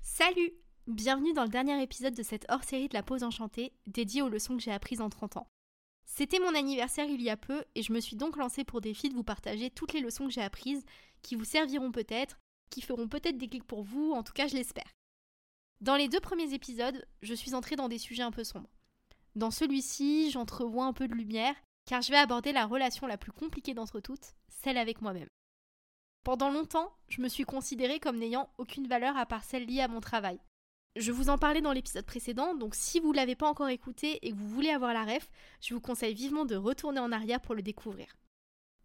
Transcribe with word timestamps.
Salut 0.00 0.52
Bienvenue 0.86 1.32
dans 1.32 1.42
le 1.42 1.48
dernier 1.48 1.82
épisode 1.82 2.14
de 2.14 2.22
cette 2.22 2.46
hors-série 2.48 2.88
de 2.88 2.94
la 2.94 3.02
pause 3.02 3.22
enchantée, 3.22 3.72
dédiée 3.86 4.22
aux 4.22 4.28
leçons 4.28 4.56
que 4.56 4.62
j'ai 4.62 4.72
apprises 4.72 5.00
en 5.00 5.10
30 5.10 5.36
ans. 5.36 5.48
C'était 6.06 6.38
mon 6.38 6.54
anniversaire 6.54 7.04
il 7.04 7.20
y 7.20 7.30
a 7.30 7.36
peu 7.36 7.64
et 7.74 7.82
je 7.82 7.92
me 7.92 8.00
suis 8.00 8.16
donc 8.16 8.36
lancée 8.36 8.64
pour 8.64 8.80
défi 8.80 9.08
de 9.10 9.14
vous 9.14 9.22
partager 9.22 9.70
toutes 9.70 9.92
les 9.92 10.00
leçons 10.00 10.26
que 10.26 10.32
j'ai 10.32 10.42
apprises, 10.42 10.84
qui 11.22 11.34
vous 11.34 11.44
serviront 11.44 11.92
peut-être, 11.92 12.40
qui 12.70 12.80
feront 12.80 13.06
peut-être 13.06 13.38
des 13.38 13.48
clics 13.48 13.66
pour 13.66 13.82
vous, 13.82 14.12
en 14.12 14.22
tout 14.22 14.32
cas 14.32 14.48
je 14.48 14.54
l'espère. 14.54 14.90
Dans 15.80 15.96
les 15.96 16.08
deux 16.08 16.20
premiers 16.20 16.54
épisodes, 16.54 17.06
je 17.22 17.34
suis 17.34 17.54
entrée 17.54 17.76
dans 17.76 17.88
des 17.88 17.98
sujets 17.98 18.22
un 18.22 18.32
peu 18.32 18.44
sombres. 18.44 18.70
Dans 19.36 19.50
celui-ci, 19.50 20.30
j'entrevois 20.30 20.86
un 20.86 20.92
peu 20.92 21.06
de 21.06 21.14
lumière, 21.14 21.54
car 21.84 22.02
je 22.02 22.10
vais 22.10 22.18
aborder 22.18 22.52
la 22.52 22.66
relation 22.66 23.06
la 23.06 23.18
plus 23.18 23.32
compliquée 23.32 23.74
d'entre 23.74 24.00
toutes, 24.00 24.34
celle 24.48 24.78
avec 24.78 25.02
moi-même. 25.02 25.28
Pendant 26.28 26.50
longtemps, 26.50 26.92
je 27.08 27.22
me 27.22 27.28
suis 27.30 27.44
considérée 27.44 28.00
comme 28.00 28.18
n'ayant 28.18 28.50
aucune 28.58 28.86
valeur 28.86 29.16
à 29.16 29.24
part 29.24 29.44
celle 29.44 29.64
liée 29.64 29.80
à 29.80 29.88
mon 29.88 30.02
travail. 30.02 30.38
Je 30.94 31.10
vous 31.10 31.30
en 31.30 31.38
parlais 31.38 31.62
dans 31.62 31.72
l'épisode 31.72 32.04
précédent, 32.04 32.54
donc 32.54 32.74
si 32.74 33.00
vous 33.00 33.12
ne 33.12 33.16
l'avez 33.16 33.34
pas 33.34 33.48
encore 33.48 33.70
écouté 33.70 34.18
et 34.20 34.32
que 34.32 34.36
vous 34.36 34.46
voulez 34.46 34.68
avoir 34.68 34.92
la 34.92 35.06
ref, 35.06 35.30
je 35.62 35.72
vous 35.72 35.80
conseille 35.80 36.12
vivement 36.12 36.44
de 36.44 36.54
retourner 36.54 37.00
en 37.00 37.12
arrière 37.12 37.40
pour 37.40 37.54
le 37.54 37.62
découvrir. 37.62 38.14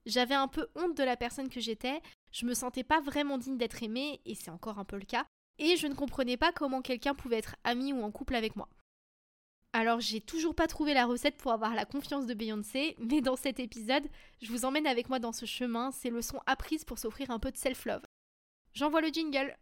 J'avais 0.06 0.36
un 0.36 0.48
peu 0.48 0.70
honte 0.76 0.96
de 0.96 1.04
la 1.04 1.18
personne 1.18 1.50
que 1.50 1.60
j'étais, 1.60 2.02
je 2.32 2.46
me 2.46 2.54
sentais 2.54 2.86
pas 2.86 3.02
vraiment 3.02 3.38
digne 3.38 3.58
d'être 3.58 3.84
aimée, 3.84 4.22
et 4.24 4.36
c'est 4.36 4.50
encore 4.50 4.80
un 4.80 4.86
peu 4.86 4.96
le 4.96 5.04
cas, 5.04 5.26
et 5.58 5.76
je 5.76 5.88
ne 5.88 5.96
comprenais 5.96 6.38
pas 6.38 6.54
comment 6.54 6.82
quelqu'un 6.82 7.14
pouvait 7.14 7.40
être 7.40 7.58
ami 7.66 7.92
ou 7.92 8.04
en 8.04 8.12
couple 8.12 8.36
avec 8.36 8.56
moi. 8.56 8.70
Alors 9.76 10.00
j'ai 10.00 10.22
toujours 10.22 10.54
pas 10.54 10.68
trouvé 10.68 10.94
la 10.94 11.08
recette 11.08 11.36
pour 11.38 11.52
avoir 11.52 11.74
la 11.74 11.86
confiance 11.86 12.28
de 12.28 12.36
Beyoncé, 12.36 12.96
mais 13.00 13.22
dans 13.22 13.36
cet 13.36 13.60
épisode, 13.60 14.04
je 14.40 14.52
vous 14.52 14.66
emmène 14.66 14.86
avec 14.86 15.10
moi 15.10 15.18
dans 15.18 15.32
ce 15.32 15.48
chemin, 15.48 15.92
ces 15.92 16.12
leçons 16.12 16.40
apprises 16.46 16.86
pour 16.86 17.00
s'offrir 17.00 17.32
un 17.32 17.40
peu 17.40 17.50
de 17.50 17.58
self-love. 17.58 18.04
J'envoie 18.74 19.02
le 19.02 19.08
jingle. 19.08 19.58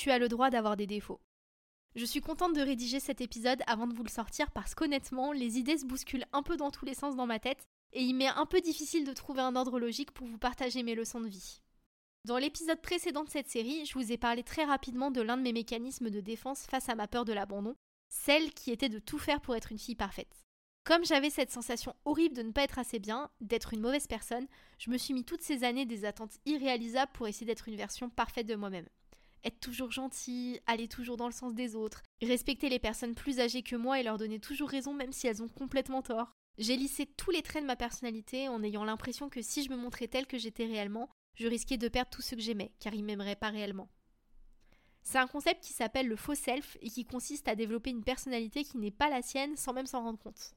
Tu 0.00 0.10
as 0.10 0.18
le 0.18 0.30
droit 0.30 0.48
d'avoir 0.48 0.78
des 0.78 0.86
défauts. 0.86 1.20
Je 1.94 2.06
suis 2.06 2.22
contente 2.22 2.54
de 2.54 2.62
rédiger 2.62 3.00
cet 3.00 3.20
épisode 3.20 3.60
avant 3.66 3.86
de 3.86 3.92
vous 3.92 4.02
le 4.02 4.08
sortir 4.08 4.50
parce 4.50 4.74
qu'honnêtement, 4.74 5.30
les 5.30 5.58
idées 5.58 5.76
se 5.76 5.84
bousculent 5.84 6.24
un 6.32 6.42
peu 6.42 6.56
dans 6.56 6.70
tous 6.70 6.86
les 6.86 6.94
sens 6.94 7.16
dans 7.16 7.26
ma 7.26 7.38
tête 7.38 7.66
et 7.92 8.00
il 8.02 8.14
m'est 8.14 8.28
un 8.28 8.46
peu 8.46 8.62
difficile 8.62 9.04
de 9.04 9.12
trouver 9.12 9.42
un 9.42 9.56
ordre 9.56 9.78
logique 9.78 10.12
pour 10.12 10.26
vous 10.26 10.38
partager 10.38 10.82
mes 10.82 10.94
leçons 10.94 11.20
de 11.20 11.28
vie. 11.28 11.60
Dans 12.24 12.38
l'épisode 12.38 12.80
précédent 12.80 13.24
de 13.24 13.28
cette 13.28 13.50
série, 13.50 13.84
je 13.84 13.92
vous 13.92 14.10
ai 14.10 14.16
parlé 14.16 14.42
très 14.42 14.64
rapidement 14.64 15.10
de 15.10 15.20
l'un 15.20 15.36
de 15.36 15.42
mes 15.42 15.52
mécanismes 15.52 16.08
de 16.08 16.20
défense 16.20 16.62
face 16.62 16.88
à 16.88 16.94
ma 16.94 17.06
peur 17.06 17.26
de 17.26 17.34
l'abandon, 17.34 17.76
celle 18.08 18.54
qui 18.54 18.70
était 18.70 18.88
de 18.88 19.00
tout 19.00 19.18
faire 19.18 19.42
pour 19.42 19.54
être 19.54 19.70
une 19.70 19.78
fille 19.78 19.96
parfaite. 19.96 20.46
Comme 20.84 21.04
j'avais 21.04 21.28
cette 21.28 21.52
sensation 21.52 21.94
horrible 22.06 22.36
de 22.36 22.42
ne 22.42 22.52
pas 22.52 22.62
être 22.62 22.78
assez 22.78 23.00
bien, 23.00 23.30
d'être 23.42 23.74
une 23.74 23.82
mauvaise 23.82 24.06
personne, 24.06 24.48
je 24.78 24.88
me 24.88 24.96
suis 24.96 25.12
mis 25.12 25.26
toutes 25.26 25.42
ces 25.42 25.62
années 25.62 25.84
des 25.84 26.06
attentes 26.06 26.38
irréalisables 26.46 27.12
pour 27.12 27.28
essayer 27.28 27.44
d'être 27.44 27.68
une 27.68 27.76
version 27.76 28.08
parfaite 28.08 28.46
de 28.46 28.56
moi-même. 28.56 28.88
Être 29.44 29.60
toujours 29.60 29.90
gentille, 29.90 30.60
aller 30.66 30.88
toujours 30.88 31.16
dans 31.16 31.26
le 31.26 31.32
sens 31.32 31.54
des 31.54 31.74
autres, 31.74 32.02
respecter 32.20 32.68
les 32.68 32.78
personnes 32.78 33.14
plus 33.14 33.40
âgées 33.40 33.62
que 33.62 33.76
moi 33.76 33.98
et 33.98 34.02
leur 34.02 34.18
donner 34.18 34.38
toujours 34.38 34.68
raison 34.68 34.92
même 34.92 35.12
si 35.12 35.26
elles 35.26 35.42
ont 35.42 35.48
complètement 35.48 36.02
tort. 36.02 36.32
J'ai 36.58 36.76
lissé 36.76 37.06
tous 37.06 37.30
les 37.30 37.42
traits 37.42 37.62
de 37.62 37.66
ma 37.66 37.76
personnalité 37.76 38.48
en 38.48 38.62
ayant 38.62 38.84
l'impression 38.84 39.30
que 39.30 39.40
si 39.40 39.64
je 39.64 39.70
me 39.70 39.76
montrais 39.76 40.08
telle 40.08 40.26
que 40.26 40.36
j'étais 40.36 40.66
réellement, 40.66 41.08
je 41.36 41.48
risquais 41.48 41.78
de 41.78 41.88
perdre 41.88 42.10
tout 42.10 42.20
ce 42.20 42.34
que 42.34 42.40
j'aimais, 42.40 42.72
car 42.80 42.92
ils 42.92 43.04
m'aimeraient 43.04 43.36
pas 43.36 43.48
réellement. 43.48 43.88
C'est 45.02 45.18
un 45.18 45.26
concept 45.26 45.64
qui 45.64 45.72
s'appelle 45.72 46.06
le 46.06 46.16
faux 46.16 46.34
self 46.34 46.76
et 46.82 46.90
qui 46.90 47.04
consiste 47.04 47.48
à 47.48 47.54
développer 47.54 47.90
une 47.90 48.04
personnalité 48.04 48.64
qui 48.64 48.76
n'est 48.76 48.90
pas 48.90 49.08
la 49.08 49.22
sienne 49.22 49.56
sans 49.56 49.72
même 49.72 49.86
s'en 49.86 50.02
rendre 50.02 50.18
compte. 50.18 50.54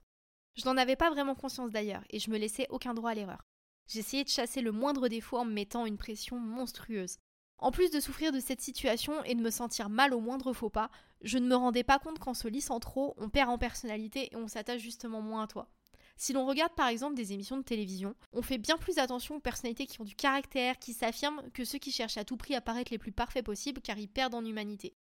Je 0.55 0.65
n'en 0.65 0.77
avais 0.77 0.97
pas 0.97 1.09
vraiment 1.09 1.35
conscience 1.35 1.71
d'ailleurs, 1.71 2.03
et 2.09 2.19
je 2.19 2.29
me 2.29 2.37
laissais 2.37 2.67
aucun 2.69 2.93
droit 2.93 3.11
à 3.11 3.15
l'erreur. 3.15 3.41
J'essayais 3.87 4.23
de 4.23 4.29
chasser 4.29 4.61
le 4.61 4.71
moindre 4.71 5.07
défaut 5.07 5.37
en 5.37 5.45
me 5.45 5.53
mettant 5.53 5.85
une 5.85 5.97
pression 5.97 6.37
monstrueuse. 6.37 7.17
En 7.57 7.71
plus 7.71 7.91
de 7.91 7.99
souffrir 7.99 8.31
de 8.31 8.39
cette 8.39 8.61
situation 8.61 9.23
et 9.23 9.35
de 9.35 9.41
me 9.41 9.49
sentir 9.49 9.89
mal 9.89 10.13
au 10.13 10.19
moindre 10.19 10.53
faux 10.53 10.69
pas, 10.69 10.89
je 11.21 11.37
ne 11.37 11.47
me 11.47 11.55
rendais 11.55 11.83
pas 11.83 11.99
compte 11.99 12.19
qu'en 12.19 12.33
se 12.33 12.47
lissant 12.47 12.79
trop, 12.79 13.13
on 13.17 13.29
perd 13.29 13.49
en 13.49 13.57
personnalité 13.57 14.29
et 14.31 14.35
on 14.35 14.47
s'attache 14.47 14.81
justement 14.81 15.21
moins 15.21 15.43
à 15.43 15.47
toi. 15.47 15.69
Si 16.15 16.33
l'on 16.33 16.45
regarde 16.45 16.73
par 16.75 16.87
exemple 16.87 17.15
des 17.15 17.33
émissions 17.33 17.57
de 17.57 17.63
télévision, 17.63 18.15
on 18.33 18.41
fait 18.41 18.57
bien 18.57 18.77
plus 18.77 18.97
attention 18.97 19.35
aux 19.35 19.39
personnalités 19.39 19.87
qui 19.87 19.99
ont 20.01 20.05
du 20.05 20.15
caractère, 20.15 20.77
qui 20.77 20.93
s'affirment, 20.93 21.49
que 21.53 21.65
ceux 21.65 21.79
qui 21.79 21.91
cherchent 21.91 22.17
à 22.17 22.25
tout 22.25 22.37
prix 22.37 22.55
à 22.55 22.61
paraître 22.61 22.91
les 22.91 22.99
plus 22.99 23.11
parfaits 23.11 23.45
possibles 23.45 23.81
car 23.81 23.97
ils 23.97 24.09
perdent 24.09 24.35
en 24.35 24.45
humanité. 24.45 24.95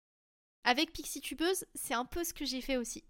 Avec 0.63 0.93
Pixie 0.93 1.21
Tubeuse, 1.21 1.65
c'est 1.75 1.93
un 1.93 2.05
peu 2.05 2.23
ce 2.23 2.33
que 2.33 2.45
j'ai 2.45 2.61
fait 2.61 2.77
aussi. 2.77 3.03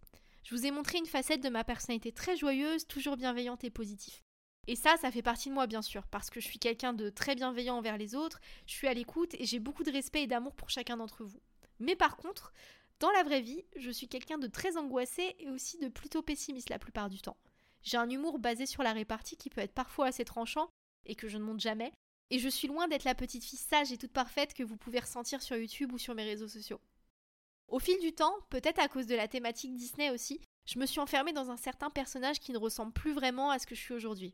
Je 0.43 0.55
vous 0.55 0.65
ai 0.65 0.71
montré 0.71 0.97
une 0.97 1.05
facette 1.05 1.43
de 1.43 1.49
ma 1.49 1.63
personnalité 1.63 2.11
très 2.11 2.35
joyeuse, 2.35 2.87
toujours 2.87 3.15
bienveillante 3.15 3.63
et 3.63 3.69
positive. 3.69 4.22
Et 4.67 4.75
ça, 4.75 4.95
ça 4.97 5.11
fait 5.11 5.21
partie 5.21 5.49
de 5.49 5.53
moi 5.53 5.67
bien 5.67 5.81
sûr, 5.81 6.07
parce 6.07 6.29
que 6.29 6.39
je 6.39 6.47
suis 6.47 6.59
quelqu'un 6.59 6.93
de 6.93 7.09
très 7.09 7.35
bienveillant 7.35 7.77
envers 7.77 7.97
les 7.97 8.15
autres, 8.15 8.39
je 8.65 8.73
suis 8.73 8.87
à 8.87 8.93
l'écoute 8.93 9.33
et 9.35 9.45
j'ai 9.45 9.59
beaucoup 9.59 9.83
de 9.83 9.91
respect 9.91 10.23
et 10.23 10.27
d'amour 10.27 10.55
pour 10.55 10.69
chacun 10.69 10.97
d'entre 10.97 11.25
vous. 11.25 11.41
Mais 11.79 11.95
par 11.95 12.15
contre, 12.15 12.53
dans 12.99 13.11
la 13.11 13.23
vraie 13.23 13.41
vie, 13.41 13.65
je 13.75 13.91
suis 13.91 14.07
quelqu'un 14.07 14.37
de 14.37 14.47
très 14.47 14.77
angoissé 14.77 15.35
et 15.39 15.49
aussi 15.49 15.77
de 15.79 15.89
plutôt 15.89 16.21
pessimiste 16.21 16.69
la 16.69 16.79
plupart 16.79 17.09
du 17.09 17.19
temps. 17.19 17.37
J'ai 17.81 17.97
un 17.97 18.09
humour 18.09 18.39
basé 18.39 18.65
sur 18.65 18.83
la 18.83 18.93
répartie 18.93 19.35
qui 19.35 19.49
peut 19.49 19.59
être 19.59 19.73
parfois 19.73 20.07
assez 20.07 20.23
tranchant 20.23 20.69
et 21.05 21.15
que 21.15 21.27
je 21.27 21.37
ne 21.37 21.43
monte 21.43 21.59
jamais. 21.59 21.91
Et 22.29 22.39
je 22.39 22.47
suis 22.47 22.69
loin 22.69 22.87
d'être 22.87 23.03
la 23.03 23.15
petite 23.15 23.43
fille 23.43 23.59
sage 23.59 23.91
et 23.91 23.97
toute 23.97 24.13
parfaite 24.13 24.53
que 24.53 24.63
vous 24.63 24.77
pouvez 24.77 24.99
ressentir 24.99 25.41
sur 25.41 25.57
YouTube 25.57 25.91
ou 25.91 25.97
sur 25.97 26.15
mes 26.15 26.23
réseaux 26.23 26.47
sociaux. 26.47 26.79
Au 27.67 27.79
fil 27.79 27.99
du 27.99 28.13
temps, 28.13 28.35
peut-être 28.49 28.79
à 28.79 28.87
cause 28.87 29.07
de 29.07 29.15
la 29.15 29.27
thématique 29.27 29.75
Disney 29.75 30.09
aussi, 30.09 30.39
je 30.65 30.79
me 30.79 30.85
suis 30.85 31.01
enfermée 31.01 31.33
dans 31.33 31.51
un 31.51 31.57
certain 31.57 31.89
personnage 31.89 32.39
qui 32.39 32.53
ne 32.53 32.57
ressemble 32.57 32.93
plus 32.93 33.13
vraiment 33.13 33.49
à 33.49 33.59
ce 33.59 33.67
que 33.67 33.75
je 33.75 33.81
suis 33.81 33.93
aujourd'hui. 33.93 34.33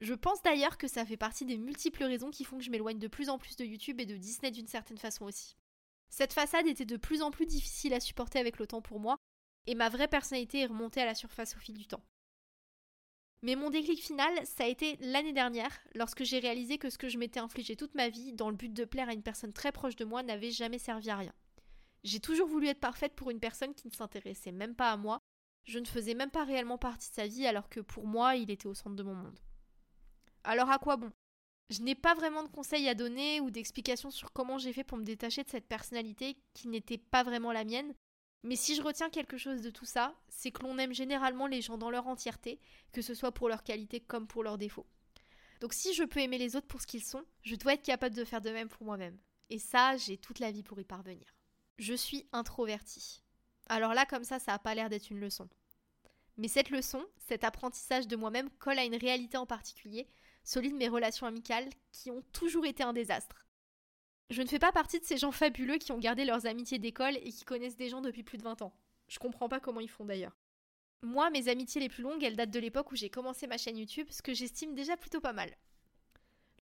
Je 0.00 0.14
pense 0.14 0.42
d'ailleurs 0.42 0.78
que 0.78 0.88
ça 0.88 1.04
fait 1.04 1.18
partie 1.18 1.44
des 1.44 1.58
multiples 1.58 2.04
raisons 2.04 2.30
qui 2.30 2.44
font 2.44 2.56
que 2.56 2.64
je 2.64 2.70
m'éloigne 2.70 2.98
de 2.98 3.06
plus 3.06 3.28
en 3.28 3.38
plus 3.38 3.56
de 3.56 3.66
YouTube 3.66 4.00
et 4.00 4.06
de 4.06 4.16
Disney 4.16 4.50
d'une 4.50 4.66
certaine 4.66 4.96
façon 4.96 5.26
aussi. 5.26 5.56
Cette 6.08 6.32
façade 6.32 6.66
était 6.66 6.86
de 6.86 6.96
plus 6.96 7.20
en 7.20 7.30
plus 7.30 7.44
difficile 7.44 7.92
à 7.92 8.00
supporter 8.00 8.38
avec 8.38 8.58
le 8.58 8.66
temps 8.66 8.80
pour 8.80 8.98
moi, 8.98 9.18
et 9.66 9.74
ma 9.74 9.90
vraie 9.90 10.08
personnalité 10.08 10.60
est 10.60 10.66
remontée 10.66 11.02
à 11.02 11.06
la 11.06 11.14
surface 11.14 11.54
au 11.54 11.60
fil 11.60 11.76
du 11.76 11.86
temps. 11.86 12.02
Mais 13.42 13.56
mon 13.56 13.68
déclic 13.68 14.02
final, 14.02 14.32
ça 14.44 14.64
a 14.64 14.68
été 14.68 14.96
l'année 15.00 15.34
dernière, 15.34 15.78
lorsque 15.94 16.24
j'ai 16.24 16.38
réalisé 16.38 16.78
que 16.78 16.88
ce 16.88 16.98
que 16.98 17.08
je 17.08 17.18
m'étais 17.18 17.40
infligé 17.40 17.76
toute 17.76 17.94
ma 17.94 18.08
vie, 18.08 18.32
dans 18.32 18.48
le 18.48 18.56
but 18.56 18.72
de 18.72 18.84
plaire 18.86 19.10
à 19.10 19.14
une 19.14 19.22
personne 19.22 19.52
très 19.52 19.70
proche 19.70 19.96
de 19.96 20.04
moi, 20.06 20.22
n'avait 20.22 20.50
jamais 20.50 20.78
servi 20.78 21.10
à 21.10 21.16
rien. 21.16 21.34
J'ai 22.04 22.20
toujours 22.20 22.48
voulu 22.48 22.68
être 22.68 22.80
parfaite 22.80 23.14
pour 23.14 23.30
une 23.30 23.40
personne 23.40 23.74
qui 23.74 23.86
ne 23.86 23.92
s'intéressait 23.92 24.52
même 24.52 24.74
pas 24.74 24.92
à 24.92 24.96
moi, 24.96 25.20
je 25.64 25.78
ne 25.78 25.86
faisais 25.86 26.14
même 26.14 26.30
pas 26.30 26.44
réellement 26.44 26.78
partie 26.78 27.10
de 27.10 27.14
sa 27.14 27.26
vie 27.26 27.46
alors 27.46 27.68
que 27.68 27.80
pour 27.80 28.06
moi, 28.06 28.36
il 28.36 28.50
était 28.50 28.66
au 28.66 28.74
centre 28.74 28.96
de 28.96 29.02
mon 29.02 29.14
monde. 29.14 29.38
Alors 30.44 30.70
à 30.70 30.78
quoi 30.78 30.96
bon? 30.96 31.10
Je 31.68 31.82
n'ai 31.82 31.94
pas 31.94 32.14
vraiment 32.14 32.42
de 32.42 32.48
conseils 32.48 32.88
à 32.88 32.94
donner 32.94 33.40
ou 33.40 33.50
d'explications 33.50 34.10
sur 34.10 34.32
comment 34.32 34.58
j'ai 34.58 34.72
fait 34.72 34.84
pour 34.84 34.98
me 34.98 35.04
détacher 35.04 35.44
de 35.44 35.50
cette 35.50 35.68
personnalité 35.68 36.36
qui 36.52 36.68
n'était 36.68 36.98
pas 36.98 37.22
vraiment 37.22 37.52
la 37.52 37.64
mienne, 37.64 37.94
mais 38.42 38.56
si 38.56 38.74
je 38.74 38.82
retiens 38.82 39.10
quelque 39.10 39.36
chose 39.36 39.60
de 39.60 39.70
tout 39.70 39.84
ça, 39.84 40.14
c'est 40.28 40.50
que 40.50 40.62
l'on 40.62 40.78
aime 40.78 40.94
généralement 40.94 41.46
les 41.46 41.60
gens 41.60 41.78
dans 41.78 41.90
leur 41.90 42.06
entièreté, 42.06 42.58
que 42.92 43.02
ce 43.02 43.14
soit 43.14 43.32
pour 43.32 43.48
leurs 43.48 43.62
qualités 43.62 44.00
comme 44.00 44.26
pour 44.26 44.42
leurs 44.42 44.58
défauts. 44.58 44.86
Donc 45.60 45.74
si 45.74 45.92
je 45.92 46.04
peux 46.04 46.20
aimer 46.20 46.38
les 46.38 46.56
autres 46.56 46.66
pour 46.66 46.80
ce 46.80 46.86
qu'ils 46.86 47.04
sont, 47.04 47.24
je 47.42 47.54
dois 47.54 47.74
être 47.74 47.84
capable 47.84 48.16
de 48.16 48.24
faire 48.24 48.40
de 48.40 48.50
même 48.50 48.68
pour 48.68 48.84
moi-même. 48.84 49.18
Et 49.50 49.58
ça, 49.58 49.96
j'ai 49.96 50.16
toute 50.16 50.38
la 50.38 50.50
vie 50.50 50.62
pour 50.62 50.80
y 50.80 50.84
parvenir. 50.84 51.26
Je 51.78 51.92
suis 51.92 52.26
introvertie. 52.32 53.22
Alors 53.68 53.94
là, 53.94 54.06
comme 54.06 54.24
ça, 54.24 54.38
ça 54.38 54.52
n'a 54.52 54.58
pas 54.58 54.74
l'air 54.74 54.88
d'être 54.88 55.10
une 55.10 55.20
leçon. 55.20 55.48
Mais 56.38 56.48
cette 56.48 56.70
leçon, 56.70 57.04
cet 57.18 57.44
apprentissage 57.44 58.08
de 58.08 58.16
moi-même 58.16 58.48
colle 58.58 58.78
à 58.78 58.84
une 58.84 58.96
réalité 58.96 59.36
en 59.36 59.46
particulier, 59.46 60.08
celui 60.44 60.70
de 60.70 60.76
mes 60.76 60.88
relations 60.88 61.26
amicales 61.26 61.68
qui 61.92 62.10
ont 62.10 62.22
toujours 62.32 62.66
été 62.66 62.82
un 62.82 62.92
désastre. 62.92 63.46
Je 64.30 64.42
ne 64.42 64.48
fais 64.48 64.58
pas 64.58 64.72
partie 64.72 65.00
de 65.00 65.04
ces 65.04 65.16
gens 65.16 65.32
fabuleux 65.32 65.78
qui 65.78 65.92
ont 65.92 65.98
gardé 65.98 66.24
leurs 66.24 66.46
amitiés 66.46 66.78
d'école 66.78 67.16
et 67.16 67.32
qui 67.32 67.44
connaissent 67.44 67.76
des 67.76 67.88
gens 67.88 68.00
depuis 68.00 68.22
plus 68.22 68.38
de 68.38 68.44
20 68.44 68.62
ans. 68.62 68.72
Je 69.08 69.18
comprends 69.18 69.48
pas 69.48 69.58
comment 69.58 69.80
ils 69.80 69.88
font 69.88 70.04
d'ailleurs. 70.04 70.36
Moi, 71.02 71.30
mes 71.30 71.48
amitiés 71.48 71.80
les 71.80 71.88
plus 71.88 72.02
longues, 72.02 72.22
elles 72.22 72.36
datent 72.36 72.50
de 72.50 72.60
l'époque 72.60 72.92
où 72.92 72.96
j'ai 72.96 73.10
commencé 73.10 73.46
ma 73.46 73.58
chaîne 73.58 73.78
YouTube, 73.78 74.06
ce 74.10 74.22
que 74.22 74.34
j'estime 74.34 74.74
déjà 74.74 74.96
plutôt 74.96 75.20
pas 75.20 75.32
mal. 75.32 75.50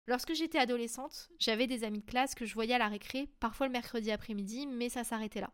Lorsque 0.07 0.33
j'étais 0.33 0.59
adolescente, 0.59 1.29
j'avais 1.39 1.65
des 1.65 1.83
amis 1.83 2.01
de 2.01 2.05
classe 2.05 2.35
que 2.35 2.45
je 2.45 2.53
voyais 2.53 2.73
à 2.73 2.79
la 2.79 2.89
récré, 2.89 3.29
parfois 3.39 3.67
le 3.67 3.71
mercredi 3.71 4.11
après-midi, 4.11 4.67
mais 4.67 4.89
ça 4.89 5.03
s'arrêtait 5.03 5.41
là. 5.41 5.51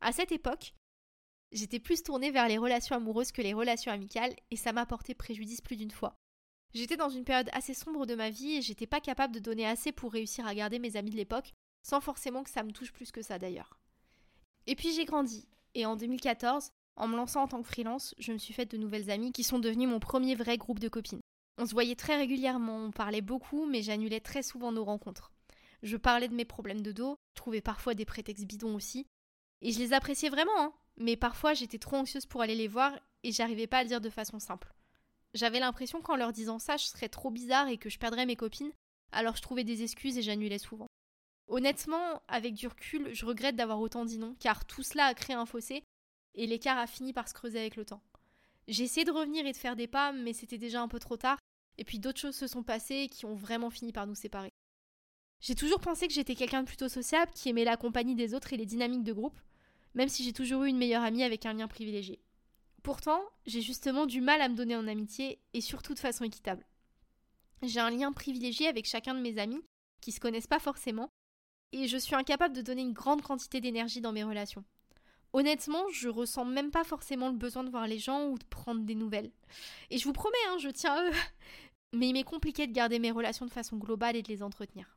À 0.00 0.12
cette 0.12 0.32
époque, 0.32 0.74
j'étais 1.52 1.80
plus 1.80 2.02
tournée 2.02 2.30
vers 2.30 2.48
les 2.48 2.58
relations 2.58 2.96
amoureuses 2.96 3.32
que 3.32 3.42
les 3.42 3.54
relations 3.54 3.92
amicales, 3.92 4.34
et 4.50 4.56
ça 4.56 4.72
m'a 4.72 4.86
porté 4.86 5.14
préjudice 5.14 5.60
plus 5.60 5.76
d'une 5.76 5.90
fois. 5.90 6.18
J'étais 6.74 6.96
dans 6.96 7.08
une 7.08 7.24
période 7.24 7.48
assez 7.52 7.74
sombre 7.74 8.06
de 8.06 8.14
ma 8.14 8.30
vie 8.30 8.56
et 8.56 8.62
j'étais 8.62 8.86
pas 8.86 9.00
capable 9.00 9.34
de 9.34 9.40
donner 9.40 9.66
assez 9.66 9.92
pour 9.92 10.12
réussir 10.12 10.46
à 10.46 10.54
garder 10.54 10.78
mes 10.78 10.96
amis 10.96 11.10
de 11.10 11.16
l'époque, 11.16 11.54
sans 11.82 12.00
forcément 12.00 12.42
que 12.42 12.50
ça 12.50 12.62
me 12.62 12.72
touche 12.72 12.92
plus 12.92 13.10
que 13.10 13.22
ça 13.22 13.38
d'ailleurs. 13.38 13.78
Et 14.66 14.76
puis 14.76 14.92
j'ai 14.92 15.06
grandi, 15.06 15.48
et 15.74 15.86
en 15.86 15.96
2014, 15.96 16.70
en 16.96 17.08
me 17.08 17.16
lançant 17.16 17.42
en 17.42 17.48
tant 17.48 17.62
que 17.62 17.68
freelance, 17.68 18.14
je 18.18 18.32
me 18.32 18.38
suis 18.38 18.52
faite 18.52 18.70
de 18.70 18.76
nouvelles 18.76 19.10
amies 19.10 19.32
qui 19.32 19.44
sont 19.44 19.58
devenues 19.58 19.86
mon 19.86 20.00
premier 20.00 20.34
vrai 20.34 20.58
groupe 20.58 20.80
de 20.80 20.88
copines. 20.88 21.20
On 21.56 21.66
se 21.66 21.72
voyait 21.72 21.96
très 21.96 22.16
régulièrement, 22.16 22.76
on 22.76 22.90
parlait 22.90 23.22
beaucoup, 23.22 23.66
mais 23.66 23.82
j'annulais 23.82 24.20
très 24.20 24.42
souvent 24.42 24.72
nos 24.72 24.84
rencontres. 24.84 25.32
Je 25.82 25.96
parlais 25.96 26.28
de 26.28 26.34
mes 26.34 26.44
problèmes 26.44 26.82
de 26.82 26.92
dos, 26.92 27.16
trouvais 27.34 27.60
parfois 27.60 27.94
des 27.94 28.04
prétextes 28.04 28.46
bidons 28.46 28.74
aussi, 28.74 29.06
et 29.62 29.72
je 29.72 29.78
les 29.78 29.92
appréciais 29.92 30.28
vraiment, 30.28 30.58
hein, 30.58 30.72
mais 30.96 31.16
parfois 31.16 31.54
j'étais 31.54 31.78
trop 31.78 31.96
anxieuse 31.96 32.26
pour 32.26 32.42
aller 32.42 32.54
les 32.54 32.68
voir 32.68 32.92
et 33.22 33.32
j'arrivais 33.32 33.66
pas 33.66 33.78
à 33.78 33.82
le 33.82 33.88
dire 33.88 34.00
de 34.00 34.10
façon 34.10 34.38
simple. 34.38 34.74
J'avais 35.34 35.60
l'impression 35.60 36.00
qu'en 36.00 36.16
leur 36.16 36.32
disant 36.32 36.58
ça, 36.58 36.76
je 36.76 36.86
serais 36.86 37.08
trop 37.08 37.30
bizarre 37.30 37.68
et 37.68 37.78
que 37.78 37.90
je 37.90 37.98
perdrais 37.98 38.26
mes 38.26 38.36
copines, 38.36 38.72
alors 39.12 39.36
je 39.36 39.42
trouvais 39.42 39.64
des 39.64 39.82
excuses 39.82 40.18
et 40.18 40.22
j'annulais 40.22 40.58
souvent. 40.58 40.86
Honnêtement, 41.48 42.22
avec 42.28 42.54
du 42.54 42.66
recul, 42.66 43.14
je 43.14 43.24
regrette 43.24 43.56
d'avoir 43.56 43.80
autant 43.80 44.04
dit 44.04 44.18
non, 44.18 44.34
car 44.38 44.66
tout 44.66 44.82
cela 44.82 45.06
a 45.06 45.14
créé 45.14 45.34
un 45.34 45.46
fossé, 45.46 45.82
et 46.34 46.46
l'écart 46.46 46.78
a 46.78 46.86
fini 46.86 47.12
par 47.12 47.28
se 47.28 47.34
creuser 47.34 47.58
avec 47.58 47.76
le 47.76 47.84
temps. 47.84 48.02
J'ai 48.68 48.84
essayé 48.84 49.04
de 49.04 49.10
revenir 49.10 49.46
et 49.46 49.52
de 49.52 49.56
faire 49.56 49.76
des 49.76 49.86
pas, 49.86 50.12
mais 50.12 50.34
c'était 50.34 50.58
déjà 50.58 50.82
un 50.82 50.88
peu 50.88 50.98
trop 50.98 51.16
tard, 51.16 51.38
et 51.78 51.84
puis 51.84 51.98
d'autres 51.98 52.20
choses 52.20 52.36
se 52.36 52.46
sont 52.46 52.62
passées 52.62 53.08
qui 53.10 53.24
ont 53.24 53.34
vraiment 53.34 53.70
fini 53.70 53.92
par 53.92 54.06
nous 54.06 54.14
séparer. 54.14 54.50
J'ai 55.40 55.54
toujours 55.54 55.80
pensé 55.80 56.06
que 56.08 56.12
j'étais 56.12 56.34
quelqu'un 56.34 56.62
de 56.62 56.68
plutôt 56.68 56.88
sociable, 56.88 57.32
qui 57.32 57.48
aimait 57.48 57.64
la 57.64 57.76
compagnie 57.76 58.14
des 58.14 58.34
autres 58.34 58.52
et 58.52 58.56
les 58.56 58.66
dynamiques 58.66 59.04
de 59.04 59.12
groupe, 59.12 59.40
même 59.94 60.08
si 60.08 60.24
j'ai 60.24 60.32
toujours 60.32 60.64
eu 60.64 60.68
une 60.68 60.78
meilleure 60.78 61.02
amie 61.02 61.22
avec 61.22 61.46
un 61.46 61.54
lien 61.54 61.68
privilégié. 61.68 62.20
Pourtant, 62.88 63.20
j'ai 63.44 63.60
justement 63.60 64.06
du 64.06 64.22
mal 64.22 64.40
à 64.40 64.48
me 64.48 64.54
donner 64.54 64.74
en 64.74 64.88
amitié, 64.88 65.42
et 65.52 65.60
surtout 65.60 65.92
de 65.92 65.98
façon 65.98 66.24
équitable. 66.24 66.64
J'ai 67.60 67.80
un 67.80 67.90
lien 67.90 68.14
privilégié 68.14 68.66
avec 68.66 68.86
chacun 68.86 69.14
de 69.14 69.20
mes 69.20 69.36
amis, 69.36 69.62
qui 70.00 70.10
se 70.10 70.20
connaissent 70.20 70.46
pas 70.46 70.58
forcément, 70.58 71.10
et 71.72 71.86
je 71.86 71.98
suis 71.98 72.14
incapable 72.14 72.56
de 72.56 72.62
donner 72.62 72.80
une 72.80 72.94
grande 72.94 73.20
quantité 73.20 73.60
d'énergie 73.60 74.00
dans 74.00 74.12
mes 74.12 74.24
relations. 74.24 74.64
Honnêtement, 75.34 75.84
je 75.92 76.08
ressens 76.08 76.46
même 76.46 76.70
pas 76.70 76.82
forcément 76.82 77.28
le 77.28 77.36
besoin 77.36 77.62
de 77.62 77.68
voir 77.68 77.86
les 77.86 77.98
gens 77.98 78.30
ou 78.30 78.38
de 78.38 78.46
prendre 78.46 78.80
des 78.80 78.94
nouvelles. 78.94 79.32
Et 79.90 79.98
je 79.98 80.04
vous 80.04 80.14
promets, 80.14 80.38
hein, 80.48 80.56
je 80.58 80.70
tiens 80.70 80.94
à 80.94 81.10
eux. 81.10 81.14
Mais 81.92 82.08
il 82.08 82.14
m'est 82.14 82.24
compliqué 82.24 82.66
de 82.66 82.72
garder 82.72 82.98
mes 82.98 83.10
relations 83.10 83.44
de 83.44 83.50
façon 83.50 83.76
globale 83.76 84.16
et 84.16 84.22
de 84.22 84.28
les 84.28 84.42
entretenir. 84.42 84.96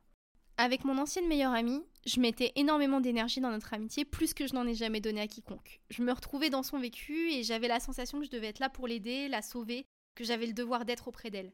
Avec 0.56 0.86
mon 0.86 0.96
ancienne 0.96 1.28
meilleure 1.28 1.52
amie, 1.52 1.84
je 2.04 2.20
mettais 2.20 2.52
énormément 2.56 3.00
d'énergie 3.00 3.40
dans 3.40 3.50
notre 3.50 3.74
amitié, 3.74 4.04
plus 4.04 4.34
que 4.34 4.46
je 4.46 4.54
n'en 4.54 4.66
ai 4.66 4.74
jamais 4.74 5.00
donné 5.00 5.20
à 5.20 5.26
quiconque. 5.26 5.80
Je 5.90 6.02
me 6.02 6.12
retrouvais 6.12 6.50
dans 6.50 6.62
son 6.62 6.78
vécu 6.78 7.30
et 7.30 7.42
j'avais 7.42 7.68
la 7.68 7.80
sensation 7.80 8.18
que 8.18 8.24
je 8.24 8.30
devais 8.30 8.48
être 8.48 8.58
là 8.58 8.68
pour 8.68 8.88
l'aider, 8.88 9.28
la 9.28 9.42
sauver, 9.42 9.86
que 10.14 10.24
j'avais 10.24 10.46
le 10.46 10.52
devoir 10.52 10.84
d'être 10.84 11.08
auprès 11.08 11.30
d'elle. 11.30 11.52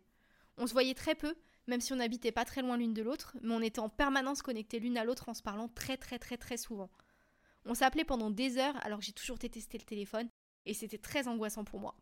On 0.57 0.67
se 0.67 0.73
voyait 0.73 0.95
très 0.95 1.15
peu, 1.15 1.35
même 1.67 1.81
si 1.81 1.93
on 1.93 1.97
n'habitait 1.97 2.33
pas 2.33 2.45
très 2.45 2.63
loin 2.63 2.77
l'une 2.77 2.95
de 2.95 3.03
l'autre, 3.03 3.37
mais 3.43 3.55
on 3.55 3.61
était 3.61 3.81
en 3.81 3.91
permanence 3.91 4.43
connectés 4.43 4.81
l'une 4.81 4.97
à 4.97 5.05
l'autre 5.05 5.29
en 5.29 5.35
se 5.35 5.43
parlant 5.43 5.69
très 5.69 5.97
très 5.97 6.19
très 6.19 6.39
très 6.39 6.57
souvent. 6.57 6.91
On 7.67 7.75
s'appelait 7.75 8.05
pendant 8.05 8.31
des 8.31 8.57
heures 8.57 8.77
alors 8.85 9.01
que 9.01 9.05
j'ai 9.05 9.13
toujours 9.13 9.39
détesté 9.39 9.77
le 9.77 9.85
téléphone, 9.85 10.29
et 10.65 10.75
c'était 10.75 10.99
très 10.99 11.29
angoissant 11.29 11.65
pour 11.65 11.81
moi. 11.81 11.95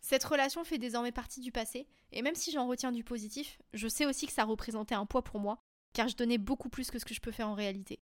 Cette 0.00 0.24
relation 0.24 0.62
fait 0.62 0.78
désormais 0.78 1.12
partie 1.12 1.40
du 1.40 1.50
passé, 1.50 1.88
et 2.12 2.22
même 2.22 2.36
si 2.36 2.52
j'en 2.52 2.68
retiens 2.68 2.92
du 2.92 3.02
positif, 3.02 3.60
je 3.72 3.88
sais 3.88 4.06
aussi 4.06 4.26
que 4.26 4.32
ça 4.32 4.44
représentait 4.44 4.94
un 4.94 5.06
poids 5.06 5.24
pour 5.24 5.40
moi, 5.40 5.60
car 5.92 6.08
je 6.08 6.16
donnais 6.16 6.38
beaucoup 6.38 6.68
plus 6.68 6.90
que 6.90 6.98
ce 6.98 7.04
que 7.04 7.14
je 7.14 7.20
peux 7.20 7.32
faire 7.32 7.48
en 7.48 7.54
réalité. 7.54 8.00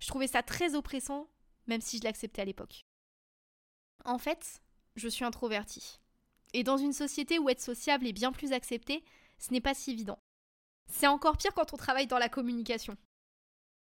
Je 0.00 0.08
trouvais 0.08 0.26
ça 0.26 0.42
très 0.42 0.74
oppressant, 0.74 1.28
même 1.66 1.80
si 1.80 1.98
je 1.98 2.04
l'acceptais 2.04 2.42
à 2.42 2.44
l'époque. 2.44 2.84
En 4.04 4.18
fait, 4.18 4.62
je 4.96 5.08
suis 5.08 5.24
introvertie. 5.24 6.00
Et 6.52 6.62
dans 6.62 6.76
une 6.76 6.92
société 6.92 7.38
où 7.38 7.48
être 7.48 7.60
sociable 7.60 8.06
est 8.06 8.12
bien 8.12 8.32
plus 8.32 8.52
accepté, 8.52 9.02
ce 9.38 9.52
n'est 9.52 9.60
pas 9.60 9.74
si 9.74 9.90
évident. 9.92 10.18
C'est 10.86 11.06
encore 11.06 11.36
pire 11.36 11.54
quand 11.54 11.72
on 11.72 11.76
travaille 11.76 12.06
dans 12.06 12.18
la 12.18 12.28
communication. 12.28 12.96